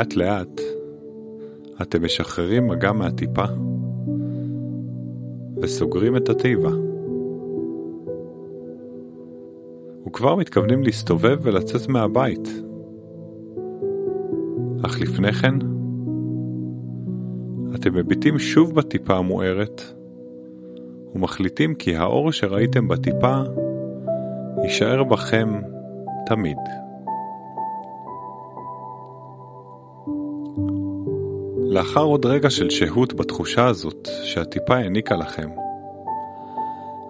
לאט 0.00 0.16
לאט 0.16 0.60
אתם 1.82 2.04
משחררים 2.04 2.68
מגע 2.68 2.92
מהטיפה 2.92 3.44
וסוגרים 5.62 6.16
את 6.16 6.28
התיבה. 6.28 6.70
וכבר 10.06 10.34
מתכוונים 10.34 10.82
להסתובב 10.82 11.38
ולצאת 11.42 11.88
מהבית. 11.88 12.48
אך 14.84 15.00
לפני 15.00 15.32
כן, 15.32 15.54
אתם 17.74 17.94
מביטים 17.94 18.38
שוב 18.38 18.74
בטיפה 18.74 19.16
המוארת 19.16 19.82
ומחליטים 21.14 21.74
כי 21.74 21.96
האור 21.96 22.32
שראיתם 22.32 22.88
בטיפה 22.88 23.42
יישאר 24.62 25.04
בכם 25.04 25.60
תמיד. 26.26 26.89
לאחר 31.72 32.00
עוד 32.00 32.26
רגע 32.26 32.50
של 32.50 32.70
שהות 32.70 33.14
בתחושה 33.14 33.66
הזאת 33.66 34.08
שהטיפה 34.22 34.76
העניקה 34.76 35.16
לכם, 35.16 35.50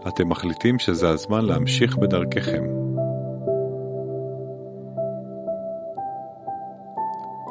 אתם 0.08 0.28
מחליטים 0.28 0.78
שזה 0.78 1.08
הזמן 1.08 1.44
להמשיך 1.44 1.96
בדרככם. 1.96 2.64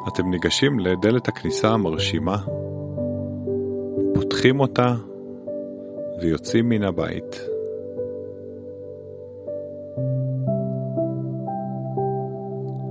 אתם 0.08 0.30
ניגשים 0.30 0.78
לדלת 0.78 1.28
הכניסה 1.28 1.68
המרשימה, 1.68 2.36
פותחים 4.14 4.60
אותה 4.60 4.94
ויוצאים 6.20 6.68
מן 6.68 6.82
הבית. 6.82 7.40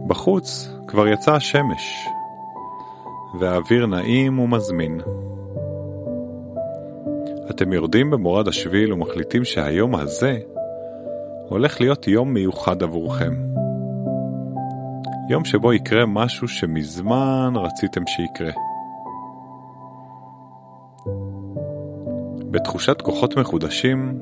בחוץ 0.08 0.69
כבר 0.88 1.08
יצאה 1.08 1.36
השמש, 1.36 2.08
והאוויר 3.39 3.86
נעים 3.86 4.39
ומזמין. 4.39 5.02
אתם 7.49 7.73
יורדים 7.73 8.12
במורד 8.12 8.47
השביל 8.47 8.93
ומחליטים 8.93 9.43
שהיום 9.45 9.95
הזה 9.95 10.38
הולך 11.49 11.82
להיות 11.82 12.08
יום 12.08 12.34
מיוחד 12.34 12.84
עבורכם. 12.84 13.34
יום 15.30 15.45
שבו 15.45 15.73
יקרה 15.73 16.06
משהו 16.06 16.47
שמזמן 16.47 17.54
רציתם 17.56 18.02
שיקרה. 18.08 18.52
בתחושת 22.52 23.02
כוחות 23.02 23.38
מחודשים, 23.38 24.19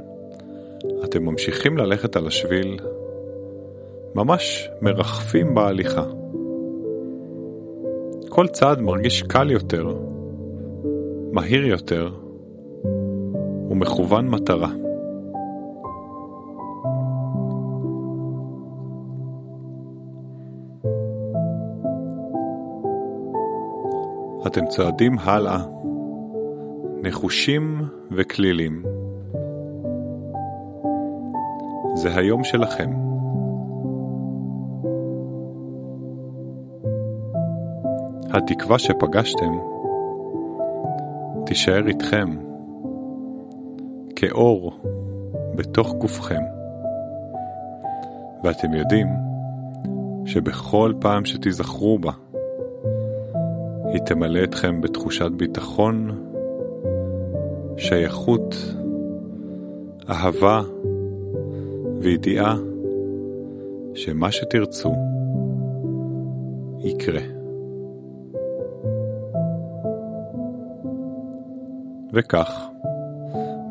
אתם 1.03 1.25
ממשיכים 1.25 1.77
ללכת 1.77 2.15
על 2.15 2.27
השביל, 2.27 2.79
ממש 4.15 4.69
מרחפים 4.81 5.55
בהליכה. 5.55 6.03
כל 8.39 8.47
צעד 8.47 8.81
מרגיש 8.81 9.23
קל 9.23 9.51
יותר, 9.51 9.97
מהיר 11.31 11.65
יותר 11.65 12.11
ומכוון 13.69 14.27
מטרה. 14.27 14.69
אתם 24.47 24.65
צועדים 24.67 25.15
הלאה, 25.19 25.63
נחושים 27.03 27.81
וכלילים. 28.11 28.83
זה 31.95 32.15
היום 32.15 32.43
שלכם. 32.43 33.06
התקווה 38.37 38.79
שפגשתם 38.79 39.57
תישאר 41.45 41.87
איתכם 41.87 42.37
כאור 44.15 44.79
בתוך 45.55 45.93
גופכם, 45.93 46.41
ואתם 48.43 48.73
יודעים 48.73 49.07
שבכל 50.25 50.93
פעם 50.99 51.25
שתיזכרו 51.25 51.99
בה, 51.99 52.11
היא 53.93 54.01
תמלא 54.01 54.43
אתכם 54.43 54.81
בתחושת 54.81 55.31
ביטחון, 55.31 56.23
שייכות, 57.77 58.55
אהבה 60.09 60.61
וידיעה 61.99 62.55
שמה 63.93 64.31
שתרצו 64.31 64.93
יקרה. 66.79 67.36
וכך, 72.17 72.67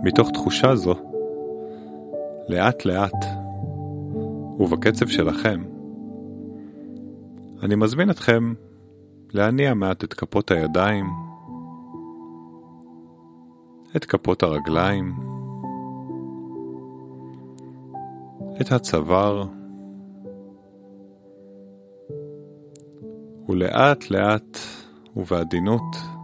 מתוך 0.02 0.30
תחושה 0.30 0.76
זו, 0.76 0.94
לאט 2.48 2.85
לאט, 2.85 3.24
ובקצב 4.59 5.06
שלכם, 5.06 5.64
אני 7.62 7.74
מזמין 7.74 8.11
אתכם 8.11 8.54
להניע 9.32 9.74
מעט 9.74 10.04
את 10.04 10.14
כפות 10.14 10.50
הידיים, 10.50 11.06
את 13.96 14.04
כפות 14.04 14.42
הרגליים, 14.42 15.14
את 18.61 18.72
הצוואר, 18.72 19.44
ולאט 23.48 24.11
לאט 24.11 24.59
ובעדינות 25.16 26.15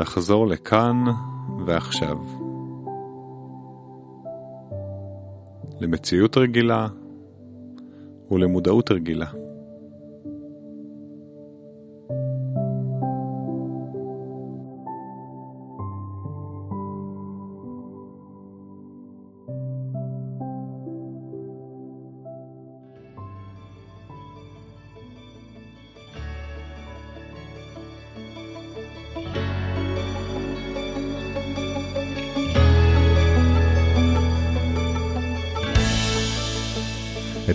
לחזור 0.00 0.46
לכאן 0.46 1.04
ועכשיו. 1.66 2.18
למציאות 5.80 6.36
רגילה 6.36 6.88
ולמודעות 8.30 8.90
רגילה. 8.90 9.26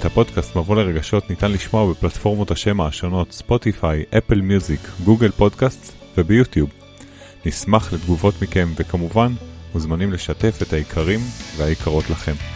הפודקאסט 0.05 0.55
מבוא 0.55 0.75
לרגשות 0.75 1.29
ניתן 1.29 1.51
לשמוע 1.51 1.91
בפלטפורמות 1.91 2.51
השמע 2.51 2.87
השונות 2.87 3.31
ספוטיפיי, 3.31 4.03
אפל 4.17 4.41
מיוזיק, 4.41 4.79
גוגל 5.03 5.31
פודקאסט 5.31 5.93
וביוטיוב. 6.17 6.69
נשמח 7.45 7.93
לתגובות 7.93 8.41
מכם 8.41 8.69
וכמובן 8.75 9.33
מוזמנים 9.73 10.13
לשתף 10.13 10.59
את 10.61 10.73
העיקרים 10.73 11.19
והעיקרות 11.57 12.09
לכם. 12.09 12.54